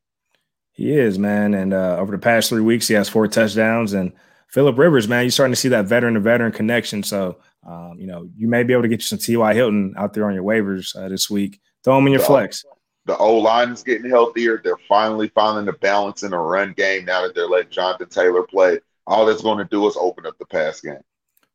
He 0.77 0.97
is, 0.97 1.19
man. 1.19 1.55
And 1.55 1.73
uh, 1.73 1.97
over 1.99 2.13
the 2.13 2.19
past 2.19 2.51
three 2.51 2.61
weeks, 2.61 2.87
he 2.87 2.95
has 2.95 3.09
four 3.09 3.27
touchdowns. 3.29 3.95
And 3.95 4.13
Philip 4.49 4.79
Rivers, 4.79 5.09
man, 5.09 5.25
you're 5.25 5.31
starting 5.31 5.53
to 5.53 5.61
see 5.61 5.69
that 5.69 5.87
veteran 5.87 6.15
to 6.15 6.21
veteran 6.21 6.53
connection. 6.53 7.03
So, 7.03 7.39
um, 7.67 7.97
you 7.99 8.07
know, 8.07 8.29
you 8.37 8.49
may 8.49 8.63
be 8.63 8.73
able 8.73 8.83
to 8.83 8.89
get 8.89 9.01
you 9.01 9.07
some 9.07 9.19
T.Y. 9.19 9.55
Hilton 9.55 9.95
out 9.97 10.15
there 10.15 10.27
on 10.27 10.35
your 10.35 10.45
waivers 10.45 10.97
uh, 10.97 11.09
this 11.09 11.29
week. 11.29 11.61
Throw 11.85 11.99
him 11.99 12.07
in 12.07 12.13
your 12.13 12.21
the, 12.21 12.27
flex. 12.27 12.65
The 13.07 13.17
O 13.19 13.39
line 13.39 13.71
is 13.71 13.83
getting 13.83 14.11
healthier. 14.11 14.61
They're 14.63 14.79
finally 14.89 15.29
finding 15.29 15.67
the 15.67 15.79
balance 15.79 16.23
in 16.23 16.31
the 16.31 16.39
run 16.39 16.73
game 16.73 17.05
now 17.05 17.23
that 17.23 17.35
they're 17.35 17.49
letting 17.49 17.71
Jonathan 17.71 18.09
Taylor 18.09 18.43
play. 18.43 18.81
All 19.07 19.27
that's 19.27 19.43
going 19.43 19.59
to 19.59 19.65
do 19.65 19.87
is 19.87 19.97
open 19.97 20.27
up 20.27 20.39
the 20.39 20.47
pass 20.47 20.81
game. 20.81 20.99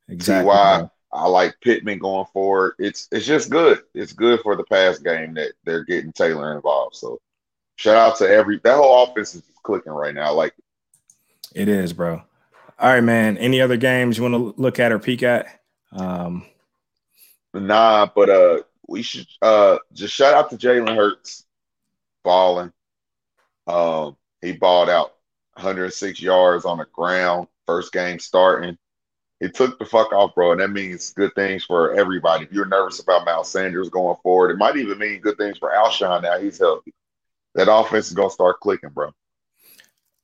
Exactly. 0.08 0.52
T.Y. 0.52 0.90
I 1.14 1.28
like 1.28 1.56
Pittman 1.62 2.00
going 2.00 2.26
forward. 2.32 2.76
It's 2.80 3.08
it's 3.12 3.26
just 3.26 3.50
good. 3.50 3.82
It's 3.94 4.14
good 4.14 4.40
for 4.42 4.56
the 4.56 4.64
pass 4.64 5.00
game 5.00 5.34
that 5.34 5.52
they're 5.66 5.84
getting 5.84 6.14
Taylor 6.14 6.56
involved. 6.56 6.96
So 6.96 7.20
shout 7.76 7.98
out 7.98 8.18
to 8.20 8.30
every 8.30 8.60
that 8.64 8.78
whole 8.78 9.04
offense 9.04 9.36
is 9.36 9.44
clicking 9.64 9.92
right 9.92 10.14
now. 10.14 10.28
I 10.28 10.30
like 10.30 10.54
it. 10.58 10.64
It 11.54 11.68
is, 11.68 11.92
bro. 11.92 12.22
All 12.82 12.89
right, 12.89 13.04
man. 13.04 13.38
Any 13.38 13.62
other 13.62 13.78
games 13.78 14.17
you 14.17 14.24
want 14.24 14.34
to 14.34 14.62
look 14.62 14.80
at 14.80 14.91
or 14.91 14.98
peek 14.98 15.22
at? 15.22 15.46
Um, 15.91 16.46
nah, 17.54 18.08
but 18.13 18.30
uh, 18.30 18.62
we 18.88 19.04
should 19.04 19.28
uh 19.41 19.78
just 19.94 20.13
shout 20.13 20.34
out 20.34 20.50
to 20.50 20.58
Jalen 20.58 20.96
Hurts 20.96 21.46
balling. 22.24 22.74
Um, 23.67 24.17
he 24.41 24.54
balled 24.54 24.89
out 24.89 25.13
106 25.54 26.20
yards 26.22 26.65
on 26.65 26.80
the 26.80 26.86
ground, 26.91 27.48
first 27.67 27.94
game 27.94 28.17
starting. 28.17 28.78
He 29.39 29.50
took 29.50 29.78
the 29.78 29.86
fuck 29.86 30.12
off, 30.12 30.34
bro, 30.36 30.52
and 30.52 30.62
that 30.62 30.72
means 30.72 31.13
good 31.13 31.34
things 31.36 31.63
for 31.63 31.94
everybody. 31.94 32.46
If 32.46 32.52
you're 32.52 32.65
nervous 32.65 33.00
about 33.00 33.26
Miles 33.26 33.52
Sanders 33.52 33.89
going 33.89 34.17
forward, 34.24 34.52
it 34.52 34.58
might 34.58 34.78
even 34.78 34.98
mean 34.98 35.22
good 35.22 35.38
things 35.38 35.58
for 35.58 35.72
Alshon 35.72 36.24
now 36.24 36.39
he's 36.39 36.58
healthy 36.60 36.94
that 37.56 37.72
offense 37.72 38.08
is 38.08 38.13
gonna 38.13 38.30
start 38.30 38.60
clicking, 38.60 38.89
bro. 38.89 39.12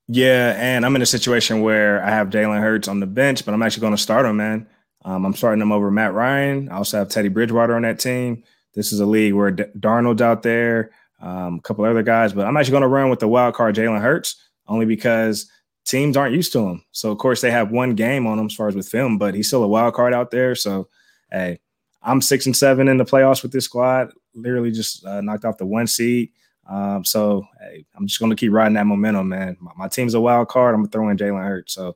Yeah, 0.08 0.56
and 0.58 0.86
I'm 0.86 0.96
in 0.96 1.02
a 1.02 1.08
situation 1.08 1.62
where 1.62 2.02
I 2.04 2.10
have 2.10 2.30
Jalen 2.30 2.62
Hurts 2.62 2.88
on 2.88 3.00
the 3.02 3.08
bench, 3.08 3.43
but 3.46 3.54
I'm 3.54 3.62
actually 3.62 3.82
going 3.82 3.96
to 3.96 4.02
start 4.02 4.26
him, 4.26 4.38
man. 4.38 4.67
Um, 5.04 5.26
I'm 5.26 5.34
starting 5.34 5.62
him 5.62 5.72
over 5.72 5.91
Matt 5.91 6.13
Ryan. 6.13 6.70
I 6.70 6.78
also 6.78 6.98
have 6.98 7.10
Teddy 7.10 7.28
Bridgewater 7.30 7.76
on 7.76 7.82
that 7.82 8.00
team. 8.00 8.43
This 8.74 8.93
is 8.93 9.00
a 9.00 9.06
league 9.06 9.34
where 9.34 9.52
D- 9.52 9.63
Darnold's 9.78 10.22
out 10.22 10.43
there, 10.43 10.91
um, 11.22 11.56
a 11.56 11.62
couple 11.62 11.84
other 11.84 12.04
guys, 12.04 12.32
but 12.32 12.46
I'm 12.46 12.56
actually 12.56 12.72
going 12.72 12.82
to 12.82 12.88
run 12.88 13.10
with 13.10 13.20
the 13.20 13.28
wild 13.28 13.56
card 13.56 13.76
Jalen 13.76 14.02
Hurts 14.02 14.36
only 14.67 14.86
because 14.86 15.50
teams 15.86 16.15
aren't 16.15 16.36
used 16.36 16.54
to 16.54 16.60
him. 16.60 16.84
So 16.91 17.12
of 17.12 17.17
course 17.17 17.41
they 17.41 17.52
have 17.52 17.72
one 17.72 17.96
game 17.96 18.28
on 18.28 18.39
him 18.39 18.46
as 18.46 18.54
far 18.54 18.67
as 18.67 18.76
with 18.76 18.88
film, 18.88 19.17
but 19.17 19.34
he's 19.34 19.48
still 19.48 19.63
a 19.63 19.67
wild 19.67 19.93
card 19.93 20.13
out 20.13 20.32
there. 20.32 20.56
So 20.56 20.89
hey, 21.32 21.60
I'm 22.02 22.22
six 22.22 22.46
and 22.46 22.56
seven 22.56 22.88
in 22.88 22.98
the 22.98 23.06
playoffs 23.06 23.43
with 23.43 23.52
this 23.52 23.65
squad. 23.65 24.12
Literally 24.36 24.72
just 24.72 25.06
uh, 25.06 25.22
knocked 25.22 25.46
off 25.46 25.58
the 25.58 25.65
one 25.65 25.88
seed. 25.88 26.30
Um, 26.70 27.06
so 27.06 27.48
hey, 27.60 27.86
I'm 27.96 28.08
just 28.08 28.20
going 28.20 28.30
to 28.30 28.36
keep 28.36 28.52
riding 28.52 28.74
that 28.74 28.86
momentum, 28.86 29.30
man. 29.30 29.58
My, 29.60 29.72
my, 29.78 29.88
team's 29.88 30.14
a 30.14 30.22
wild 30.22 30.50
card. 30.50 30.76
I'm 30.76 30.88
throwing 30.88 31.18
Jalen 31.18 31.46
Hurts. 31.46 31.74
So 31.74 31.96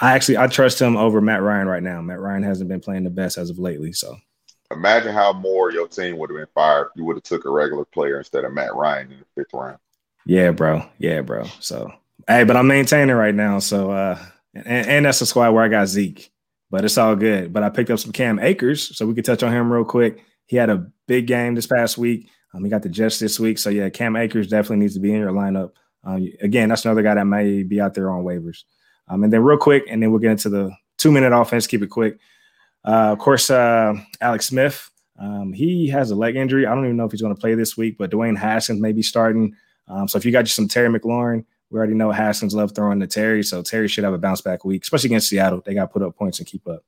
I 0.00 0.12
actually 0.12 0.38
I 0.38 0.46
trust 0.46 0.80
him 0.80 0.96
over 0.96 1.20
Matt 1.20 1.42
Ryan 1.42 1.68
right 1.68 1.82
now. 1.82 2.00
Matt 2.00 2.20
Ryan 2.20 2.42
hasn't 2.42 2.68
been 2.68 2.80
playing 2.80 3.04
the 3.04 3.10
best 3.10 3.38
as 3.38 3.50
of 3.50 3.58
lately. 3.58 3.92
So 3.92 4.16
imagine 4.70 5.12
how 5.12 5.32
more 5.32 5.72
your 5.72 5.88
team 5.88 6.18
would 6.18 6.30
have 6.30 6.36
been 6.36 6.46
fired 6.54 6.88
if 6.88 6.98
you 6.98 7.04
would 7.04 7.16
have 7.16 7.22
took 7.22 7.44
a 7.44 7.50
regular 7.50 7.84
player 7.84 8.18
instead 8.18 8.44
of 8.44 8.52
Matt 8.52 8.74
Ryan 8.74 9.12
in 9.12 9.18
the 9.18 9.24
fifth 9.34 9.52
round. 9.54 9.78
Yeah, 10.26 10.50
bro. 10.50 10.84
Yeah, 10.98 11.22
bro. 11.22 11.44
So 11.60 11.92
hey, 12.26 12.44
but 12.44 12.56
I'm 12.56 12.66
maintaining 12.66 13.16
right 13.16 13.34
now. 13.34 13.58
So 13.60 13.90
uh 13.90 14.18
and, 14.54 14.66
and 14.66 15.06
that's 15.06 15.20
the 15.20 15.26
squad 15.26 15.50
where 15.50 15.64
I 15.64 15.68
got 15.68 15.86
Zeke, 15.86 16.30
but 16.70 16.84
it's 16.84 16.98
all 16.98 17.16
good. 17.16 17.52
But 17.52 17.62
I 17.62 17.70
picked 17.70 17.90
up 17.90 17.98
some 17.98 18.12
Cam 18.12 18.38
Akers, 18.38 18.96
so 18.96 19.06
we 19.06 19.14
could 19.14 19.24
touch 19.24 19.42
on 19.42 19.52
him 19.52 19.72
real 19.72 19.84
quick. 19.84 20.24
He 20.46 20.56
had 20.56 20.70
a 20.70 20.90
big 21.06 21.26
game 21.26 21.54
this 21.54 21.66
past 21.66 21.98
week. 21.98 22.28
Um, 22.54 22.68
got 22.68 22.82
the 22.82 22.88
Jets 22.88 23.18
this 23.18 23.38
week, 23.38 23.58
so 23.58 23.70
yeah, 23.70 23.90
Cam 23.90 24.16
Akers 24.16 24.48
definitely 24.48 24.78
needs 24.78 24.94
to 24.94 25.00
be 25.00 25.12
in 25.12 25.20
your 25.20 25.32
lineup. 25.32 25.72
Um, 26.04 26.28
again, 26.40 26.68
that's 26.68 26.84
another 26.84 27.02
guy 27.02 27.14
that 27.14 27.26
may 27.26 27.62
be 27.62 27.80
out 27.80 27.94
there 27.94 28.10
on 28.10 28.24
waivers. 28.24 28.64
Um, 29.08 29.24
and 29.24 29.32
then 29.32 29.42
real 29.42 29.58
quick, 29.58 29.84
and 29.88 30.02
then 30.02 30.10
we'll 30.10 30.20
get 30.20 30.32
into 30.32 30.48
the 30.48 30.70
two 30.96 31.12
minute 31.12 31.32
offense. 31.32 31.66
Keep 31.66 31.82
it 31.82 31.90
quick. 31.90 32.18
Uh, 32.84 33.12
of 33.12 33.18
course, 33.18 33.50
uh, 33.50 33.94
Alex 34.20 34.46
Smith. 34.46 34.90
Um, 35.18 35.52
he 35.52 35.88
has 35.88 36.10
a 36.10 36.14
leg 36.14 36.36
injury. 36.36 36.64
I 36.64 36.74
don't 36.74 36.84
even 36.84 36.96
know 36.96 37.04
if 37.04 37.10
he's 37.10 37.20
going 37.22 37.34
to 37.34 37.40
play 37.40 37.54
this 37.54 37.76
week, 37.76 37.98
but 37.98 38.10
Dwayne 38.10 38.38
Haskins 38.38 38.80
may 38.80 38.92
be 38.92 39.02
starting. 39.02 39.54
Um, 39.88 40.06
so 40.06 40.16
if 40.16 40.24
you 40.24 40.30
got 40.30 40.44
you 40.44 40.48
some 40.48 40.68
Terry 40.68 40.88
McLaurin, 40.88 41.44
we 41.70 41.78
already 41.78 41.94
know 41.94 42.12
Haskins 42.12 42.54
love 42.54 42.74
throwing 42.74 43.00
to 43.00 43.06
Terry, 43.06 43.42
so 43.42 43.62
Terry 43.62 43.88
should 43.88 44.04
have 44.04 44.14
a 44.14 44.18
bounce 44.18 44.40
back 44.40 44.64
week, 44.64 44.84
especially 44.84 45.08
against 45.08 45.28
Seattle. 45.28 45.62
They 45.64 45.74
got 45.74 45.92
put 45.92 46.02
up 46.02 46.16
points 46.16 46.38
and 46.38 46.46
keep 46.46 46.66
up. 46.68 46.84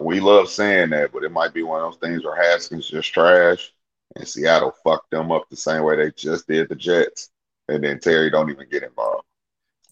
We 0.00 0.20
love 0.20 0.48
saying 0.48 0.90
that, 0.90 1.12
but 1.12 1.24
it 1.24 1.30
might 1.30 1.52
be 1.52 1.62
one 1.62 1.82
of 1.82 1.92
those 1.92 2.00
things 2.00 2.24
where 2.24 2.36
Haskins 2.36 2.88
just 2.88 3.12
trash 3.12 3.72
and 4.16 4.26
Seattle 4.26 4.74
fucked 4.84 5.10
them 5.10 5.32
up 5.32 5.48
the 5.48 5.56
same 5.56 5.82
way 5.82 5.96
they 5.96 6.10
just 6.12 6.46
did 6.46 6.68
the 6.68 6.74
Jets, 6.74 7.30
and 7.68 7.82
then 7.82 7.98
Terry 7.98 8.30
don't 8.30 8.50
even 8.50 8.68
get 8.68 8.82
involved. 8.82 9.24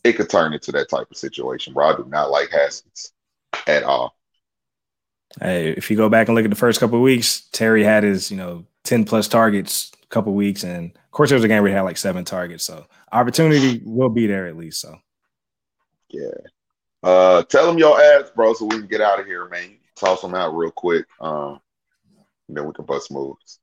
It 0.04 0.14
could 0.14 0.30
turn 0.30 0.52
into 0.52 0.72
that 0.72 0.88
type 0.88 1.10
of 1.10 1.16
situation, 1.16 1.74
bro. 1.74 1.90
I 1.90 1.96
do 1.96 2.04
not 2.08 2.30
like 2.30 2.50
Haskins 2.50 3.12
at 3.66 3.82
all. 3.82 4.16
Hey, 5.40 5.70
if 5.70 5.90
you 5.90 5.96
go 5.96 6.08
back 6.08 6.28
and 6.28 6.34
look 6.34 6.44
at 6.44 6.50
the 6.50 6.56
first 6.56 6.80
couple 6.80 6.96
of 6.96 7.02
weeks, 7.02 7.42
Terry 7.52 7.84
had 7.84 8.02
his, 8.02 8.30
you 8.30 8.36
know, 8.36 8.64
10 8.84 9.04
plus 9.04 9.28
targets 9.28 9.92
a 10.02 10.06
couple 10.06 10.32
weeks, 10.32 10.64
and 10.64 10.90
of 10.92 11.10
course, 11.12 11.30
there 11.30 11.36
was 11.36 11.44
a 11.44 11.48
game 11.48 11.62
where 11.62 11.70
he 11.70 11.76
had 11.76 11.82
like 11.82 11.98
seven 11.98 12.24
targets. 12.24 12.64
So 12.64 12.86
opportunity 13.12 13.82
will 13.84 14.08
be 14.08 14.26
there 14.26 14.46
at 14.46 14.56
least. 14.56 14.80
So 14.80 14.98
yeah. 16.08 16.30
Uh, 17.02 17.42
tell 17.44 17.66
them 17.66 17.78
your 17.78 18.00
ads, 18.00 18.30
bro, 18.30 18.52
so 18.52 18.66
we 18.66 18.78
can 18.78 18.86
get 18.86 19.00
out 19.00 19.20
of 19.20 19.26
here, 19.26 19.48
man. 19.48 19.76
Toss 19.96 20.22
them 20.22 20.34
out 20.34 20.54
real 20.54 20.70
quick. 20.70 21.06
Um, 21.20 21.60
then 22.48 22.66
we 22.66 22.72
can 22.72 22.84
bust 22.84 23.10
moves. 23.10 23.60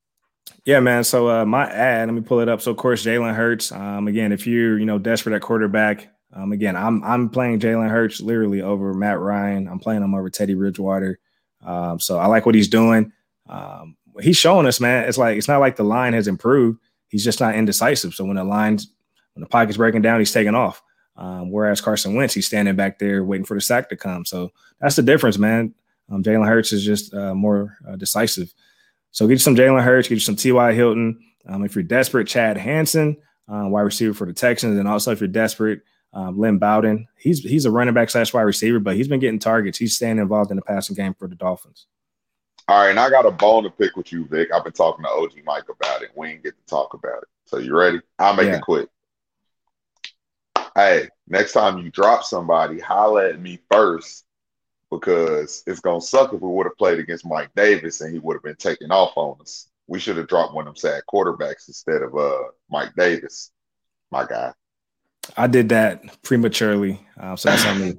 Yeah, 0.67 0.81
man. 0.81 1.05
So 1.05 1.29
uh, 1.29 1.45
my 1.45 1.65
ad, 1.71 2.09
let 2.09 2.13
me 2.13 2.19
pull 2.19 2.41
it 2.41 2.49
up. 2.49 2.59
So 2.59 2.71
of 2.71 2.77
course, 2.77 3.05
Jalen 3.05 3.33
Hurts. 3.33 3.71
Um, 3.71 4.09
again, 4.09 4.33
if 4.33 4.45
you're 4.45 4.77
you 4.77 4.85
know 4.85 4.99
desperate 4.99 5.33
at 5.33 5.41
quarterback, 5.41 6.09
um, 6.33 6.51
again, 6.51 6.75
I'm 6.75 7.01
I'm 7.05 7.29
playing 7.29 7.61
Jalen 7.61 7.89
Hurts 7.89 8.19
literally 8.19 8.61
over 8.61 8.93
Matt 8.93 9.17
Ryan. 9.17 9.69
I'm 9.69 9.79
playing 9.79 10.03
him 10.03 10.13
over 10.13 10.29
Teddy 10.29 10.55
Bridgewater. 10.55 11.19
Um, 11.65 12.01
so 12.01 12.19
I 12.19 12.25
like 12.25 12.45
what 12.45 12.53
he's 12.53 12.67
doing. 12.67 13.13
Um, 13.47 13.95
he's 14.19 14.35
showing 14.35 14.67
us, 14.67 14.81
man. 14.81 15.07
It's 15.07 15.17
like 15.17 15.37
it's 15.37 15.47
not 15.47 15.61
like 15.61 15.77
the 15.77 15.85
line 15.85 16.11
has 16.11 16.27
improved. 16.27 16.81
He's 17.07 17.23
just 17.23 17.39
not 17.39 17.55
indecisive. 17.55 18.13
So 18.13 18.25
when 18.25 18.35
the 18.35 18.43
lines, 18.43 18.91
when 19.35 19.43
the 19.43 19.47
pocket's 19.47 19.77
breaking 19.77 20.01
down, 20.01 20.19
he's 20.19 20.33
taking 20.33 20.53
off. 20.53 20.83
Um, 21.15 21.49
whereas 21.49 21.79
Carson 21.79 22.13
Wentz, 22.13 22.33
he's 22.33 22.45
standing 22.45 22.75
back 22.75 22.99
there 22.99 23.23
waiting 23.23 23.45
for 23.45 23.53
the 23.53 23.61
sack 23.61 23.87
to 23.87 23.95
come. 23.95 24.25
So 24.25 24.51
that's 24.81 24.97
the 24.97 25.01
difference, 25.01 25.37
man. 25.37 25.73
Um, 26.11 26.23
Jalen 26.23 26.45
Hurts 26.45 26.73
is 26.73 26.83
just 26.83 27.13
uh, 27.13 27.33
more 27.33 27.77
uh, 27.87 27.95
decisive. 27.95 28.53
So 29.17 29.25
get 29.25 29.33
you 29.33 29.39
some 29.39 29.55
Jalen 29.55 29.83
Hurts, 29.83 30.07
get 30.07 30.13
you 30.13 30.19
some 30.19 30.35
T.Y. 30.35 30.73
Hilton. 30.73 31.19
Um, 31.47 31.65
if 31.65 31.73
you're 31.73 31.81
desperate, 31.81 32.27
Chad 32.27 32.55
Hansen, 32.55 33.17
uh, 33.51 33.63
wide 33.65 33.81
receiver 33.81 34.13
for 34.13 34.27
the 34.27 34.33
Texans, 34.33 34.77
and 34.77 34.87
also 34.87 35.11
if 35.11 35.19
you're 35.19 35.27
desperate, 35.27 35.81
um, 36.13 36.37
Lynn 36.37 36.59
Bowden. 36.59 37.07
He's 37.17 37.39
he's 37.39 37.65
a 37.65 37.71
running 37.71 37.95
back 37.95 38.11
slash 38.11 38.31
wide 38.31 38.43
receiver, 38.43 38.79
but 38.79 38.95
he's 38.95 39.07
been 39.07 39.19
getting 39.19 39.39
targets. 39.39 39.79
He's 39.79 39.95
staying 39.95 40.19
involved 40.19 40.51
in 40.51 40.55
the 40.55 40.61
passing 40.61 40.95
game 40.95 41.15
for 41.15 41.27
the 41.27 41.33
Dolphins. 41.33 41.87
All 42.67 42.79
right, 42.79 42.91
and 42.91 42.99
I 42.99 43.09
got 43.09 43.25
a 43.25 43.31
bone 43.31 43.63
to 43.63 43.71
pick 43.71 43.97
with 43.97 44.11
you, 44.11 44.23
Vic. 44.27 44.49
I've 44.53 44.63
been 44.63 44.73
talking 44.73 45.03
to 45.03 45.09
OG 45.09 45.31
Mike 45.43 45.67
about 45.67 46.03
it. 46.03 46.11
We 46.15 46.27
didn't 46.27 46.43
get 46.43 46.55
to 46.55 46.65
talk 46.69 46.93
about 46.93 47.23
it. 47.23 47.27
So 47.45 47.57
you 47.57 47.75
ready? 47.75 47.99
I'll 48.19 48.35
make 48.35 48.49
yeah. 48.49 48.57
it 48.57 48.61
quick. 48.61 48.87
Hey, 50.75 51.09
next 51.27 51.53
time 51.53 51.79
you 51.79 51.89
drop 51.89 52.23
somebody, 52.23 52.77
holla 52.77 53.29
at 53.29 53.41
me 53.41 53.57
first 53.71 54.26
because 54.91 55.63
it's 55.67 55.79
gonna 55.79 56.01
suck 56.01 56.33
if 56.33 56.41
we 56.41 56.49
would 56.49 56.65
have 56.65 56.77
played 56.77 56.99
against 56.99 57.25
Mike 57.25 57.49
Davis 57.55 58.01
and 58.01 58.13
he 58.13 58.19
would 58.19 58.35
have 58.35 58.43
been 58.43 58.55
taking 58.55 58.91
off 58.91 59.13
on 59.15 59.37
us. 59.41 59.69
We 59.87 59.99
should 59.99 60.17
have 60.17 60.27
dropped 60.27 60.53
one 60.53 60.67
of 60.67 60.75
them 60.75 60.77
sad 60.77 61.03
quarterbacks 61.11 61.67
instead 61.67 62.01
of 62.01 62.15
uh 62.15 62.43
Mike 62.69 62.93
Davis, 62.95 63.51
my 64.11 64.25
guy. 64.25 64.53
I 65.35 65.47
did 65.47 65.69
that 65.69 66.21
prematurely, 66.23 67.05
uh, 67.19 67.35
so 67.35 67.49
that's 67.49 67.65
on 67.65 67.81
me. 67.81 67.95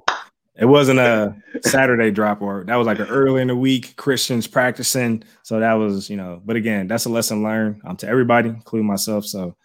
It 0.55 0.65
wasn't 0.65 0.99
a 0.99 1.35
Saturday 1.61 2.11
drop 2.11 2.41
or 2.41 2.65
that 2.65 2.75
was 2.75 2.85
like 2.85 2.99
an 2.99 3.07
early 3.07 3.41
in 3.41 3.47
the 3.47 3.55
week 3.55 3.95
Christians 3.95 4.45
practicing. 4.45 5.23
So 5.43 5.61
that 5.61 5.73
was, 5.73 6.09
you 6.09 6.17
know, 6.17 6.41
but 6.43 6.57
again, 6.57 6.87
that's 6.87 7.05
a 7.05 7.09
lesson 7.09 7.43
learned 7.43 7.81
um, 7.85 7.95
to 7.97 8.07
everybody, 8.07 8.49
including 8.49 8.87
myself. 8.87 9.25
So 9.25 9.55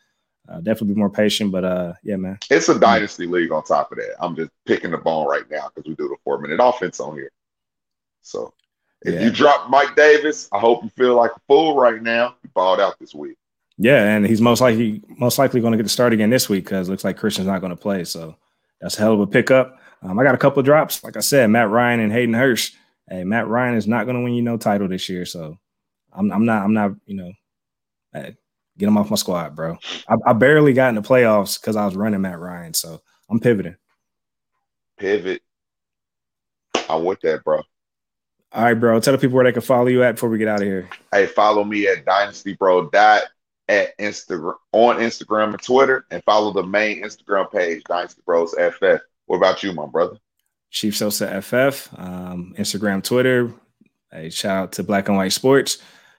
uh, 0.48 0.56
definitely 0.58 0.94
be 0.94 0.98
more 0.98 1.10
patient. 1.10 1.52
But 1.52 1.64
uh, 1.64 1.92
yeah, 2.02 2.16
man, 2.16 2.38
it's 2.50 2.68
a 2.68 2.78
dynasty 2.78 3.26
league. 3.26 3.52
On 3.52 3.62
top 3.62 3.92
of 3.92 3.98
that, 3.98 4.14
I'm 4.20 4.36
just 4.36 4.50
picking 4.66 4.90
the 4.90 4.98
bone 4.98 5.26
right 5.26 5.48
now 5.50 5.70
because 5.74 5.88
we 5.88 5.94
do 5.94 6.08
the 6.08 6.16
four 6.24 6.38
minute 6.40 6.60
offense 6.62 7.00
on 7.00 7.16
here. 7.16 7.30
So 8.22 8.52
if 9.02 9.14
yeah. 9.14 9.20
you 9.20 9.30
drop 9.30 9.70
Mike 9.70 9.96
Davis, 9.96 10.48
I 10.52 10.58
hope 10.58 10.82
you 10.82 10.90
feel 10.90 11.14
like 11.14 11.32
a 11.32 11.40
fool 11.46 11.76
right 11.76 12.02
now. 12.02 12.36
You 12.42 12.50
balled 12.54 12.80
out 12.80 12.98
this 12.98 13.14
week. 13.14 13.36
Yeah, 13.76 14.04
and 14.04 14.26
he's 14.26 14.40
most 14.40 14.60
likely 14.60 15.02
most 15.18 15.38
likely 15.38 15.60
going 15.60 15.72
to 15.72 15.76
get 15.76 15.82
the 15.82 15.88
start 15.88 16.12
again 16.12 16.30
this 16.30 16.48
week 16.48 16.64
because 16.64 16.88
it 16.88 16.90
looks 16.90 17.04
like 17.04 17.16
Christian's 17.16 17.48
not 17.48 17.60
going 17.60 17.70
to 17.70 17.76
play. 17.76 18.04
So 18.04 18.36
that's 18.80 18.96
a 18.96 19.00
hell 19.00 19.14
of 19.14 19.20
a 19.20 19.26
pickup. 19.26 19.80
Um, 20.02 20.18
I 20.18 20.22
got 20.22 20.34
a 20.34 20.38
couple 20.38 20.60
of 20.60 20.66
drops. 20.66 21.02
Like 21.02 21.16
I 21.16 21.20
said, 21.20 21.50
Matt 21.50 21.70
Ryan 21.70 22.00
and 22.00 22.12
Hayden 22.12 22.34
Hurst. 22.34 22.76
Hey, 23.08 23.24
Matt 23.24 23.48
Ryan 23.48 23.76
is 23.76 23.86
not 23.86 24.04
going 24.04 24.16
to 24.16 24.22
win 24.22 24.34
you 24.34 24.42
no 24.42 24.56
title 24.56 24.88
this 24.88 25.08
year. 25.08 25.26
So 25.26 25.58
I'm, 26.12 26.30
I'm 26.30 26.44
not. 26.44 26.62
I'm 26.62 26.72
not. 26.72 26.92
You 27.06 27.16
know, 27.16 27.32
hey, 28.12 28.36
get 28.78 28.88
him 28.88 28.98
off 28.98 29.10
my 29.10 29.16
squad, 29.16 29.54
bro. 29.54 29.78
I, 30.08 30.16
I 30.26 30.32
barely 30.32 30.72
got 30.72 30.88
in 30.88 30.94
the 30.94 31.02
playoffs 31.02 31.60
because 31.60 31.76
I 31.76 31.84
was 31.84 31.96
running 31.96 32.20
Matt 32.20 32.38
Ryan. 32.38 32.74
So 32.74 33.00
I'm 33.30 33.40
pivoting. 33.40 33.76
Pivot. 34.98 35.42
I 36.88 36.96
want 36.96 37.20
that, 37.22 37.44
bro. 37.44 37.62
All 38.52 38.62
right, 38.62 38.74
bro. 38.74 39.00
Tell 39.00 39.12
the 39.12 39.18
people 39.18 39.34
where 39.34 39.44
they 39.44 39.52
can 39.52 39.62
follow 39.62 39.88
you 39.88 40.02
at 40.04 40.12
before 40.12 40.28
we 40.28 40.38
get 40.38 40.48
out 40.48 40.60
of 40.60 40.66
here. 40.66 40.88
Hey, 41.12 41.26
follow 41.26 41.64
me 41.64 41.88
at 41.88 42.04
Dynasty 42.04 42.54
Bro 42.54 42.90
Dot 42.90 43.22
at 43.68 43.96
Instagram 43.98 44.54
on 44.72 44.96
Instagram 44.96 45.50
and 45.50 45.62
Twitter, 45.62 46.06
and 46.10 46.22
follow 46.24 46.52
the 46.52 46.62
main 46.62 47.02
Instagram 47.02 47.50
page, 47.50 47.82
Dynasty 47.88 48.22
Bros 48.24 48.54
FF. 48.54 49.00
What 49.26 49.38
about 49.38 49.62
you, 49.62 49.72
my 49.72 49.86
brother? 49.86 50.18
Chief 50.70 50.96
Sosa 50.96 51.40
FF, 51.40 51.98
um, 51.98 52.54
Instagram, 52.58 53.02
Twitter. 53.02 53.52
A 54.12 54.28
shout 54.30 54.56
out 54.56 54.72
to 54.72 54.82
Black 54.82 55.08
and 55.08 55.16
White 55.16 55.32
Sports. 55.32 55.78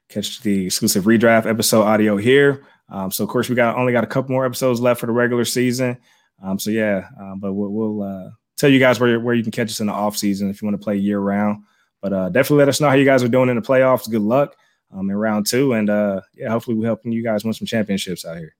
Catch 0.09 0.41
the 0.41 0.65
exclusive 0.65 1.05
redraft 1.05 1.45
episode 1.45 1.83
audio 1.83 2.17
here. 2.17 2.65
Um, 2.89 3.11
so 3.11 3.23
of 3.23 3.29
course 3.29 3.49
we 3.49 3.55
got 3.55 3.75
only 3.75 3.91
got 3.91 4.03
a 4.03 4.07
couple 4.07 4.31
more 4.31 4.45
episodes 4.45 4.79
left 4.79 4.99
for 4.99 5.07
the 5.07 5.11
regular 5.11 5.45
season. 5.45 5.97
Um, 6.43 6.59
so 6.59 6.69
yeah, 6.69 7.07
um, 7.19 7.39
but 7.39 7.53
we'll, 7.53 7.69
we'll 7.69 8.03
uh, 8.03 8.29
tell 8.57 8.69
you 8.69 8.79
guys 8.79 8.99
where 8.99 9.19
where 9.19 9.33
you 9.33 9.43
can 9.43 9.51
catch 9.51 9.69
us 9.69 9.79
in 9.79 9.87
the 9.87 9.93
off 9.93 10.17
season 10.17 10.49
if 10.49 10.61
you 10.61 10.67
want 10.67 10.79
to 10.79 10.83
play 10.83 10.95
year 10.95 11.19
round. 11.19 11.63
But 12.01 12.13
uh, 12.13 12.29
definitely 12.29 12.59
let 12.59 12.69
us 12.69 12.79
know 12.79 12.89
how 12.89 12.95
you 12.95 13.05
guys 13.05 13.23
are 13.23 13.27
doing 13.27 13.49
in 13.49 13.55
the 13.55 13.61
playoffs. 13.61 14.09
Good 14.09 14.21
luck 14.21 14.55
um, 14.93 15.09
in 15.09 15.15
round 15.15 15.47
two, 15.47 15.73
and 15.73 15.89
uh, 15.89 16.21
yeah, 16.35 16.49
hopefully 16.49 16.77
we're 16.77 16.85
helping 16.85 17.11
you 17.11 17.23
guys 17.23 17.43
win 17.43 17.53
some 17.53 17.65
championships 17.65 18.25
out 18.25 18.37
here. 18.37 18.55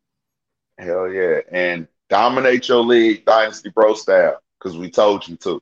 Hell 0.77 1.12
yeah, 1.12 1.39
and 1.51 1.88
dominate 2.10 2.67
your 2.67 2.84
league, 2.84 3.25
Dynasty 3.25 3.69
Bro 3.69 3.95
style, 3.95 4.39
because 4.58 4.77
we 4.77 4.89
told 4.89 5.27
you 5.27 5.36
to. 5.38 5.62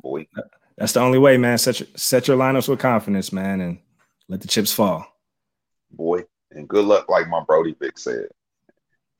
Boy, 0.00 0.26
that's 0.78 0.92
the 0.92 1.00
only 1.00 1.18
way, 1.18 1.36
man. 1.36 1.58
Set 1.58 1.80
your, 1.80 1.88
set 1.96 2.28
your 2.28 2.36
lineups 2.36 2.68
with 2.68 2.78
confidence, 2.78 3.32
man, 3.32 3.60
and 3.60 3.78
let 4.28 4.40
the 4.40 4.48
chips 4.48 4.72
fall. 4.72 5.06
Boy, 5.90 6.24
and 6.50 6.68
good 6.68 6.84
luck, 6.84 7.08
like 7.08 7.28
my 7.28 7.42
Brody 7.44 7.74
Vic 7.78 7.98
said. 7.98 8.28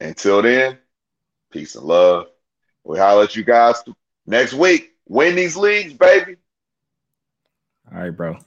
Until 0.00 0.42
then, 0.42 0.78
peace 1.50 1.74
and 1.74 1.84
love. 1.84 2.26
We'll 2.84 3.00
holler 3.00 3.24
at 3.24 3.36
you 3.36 3.44
guys 3.44 3.82
next 4.26 4.52
week. 4.52 4.92
Win 5.08 5.36
these 5.36 5.56
leagues, 5.56 5.94
baby. 5.94 6.36
All 7.90 7.98
right, 7.98 8.10
bro. 8.10 8.38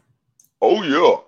Oh, 0.61 0.83
yeah. 0.83 1.21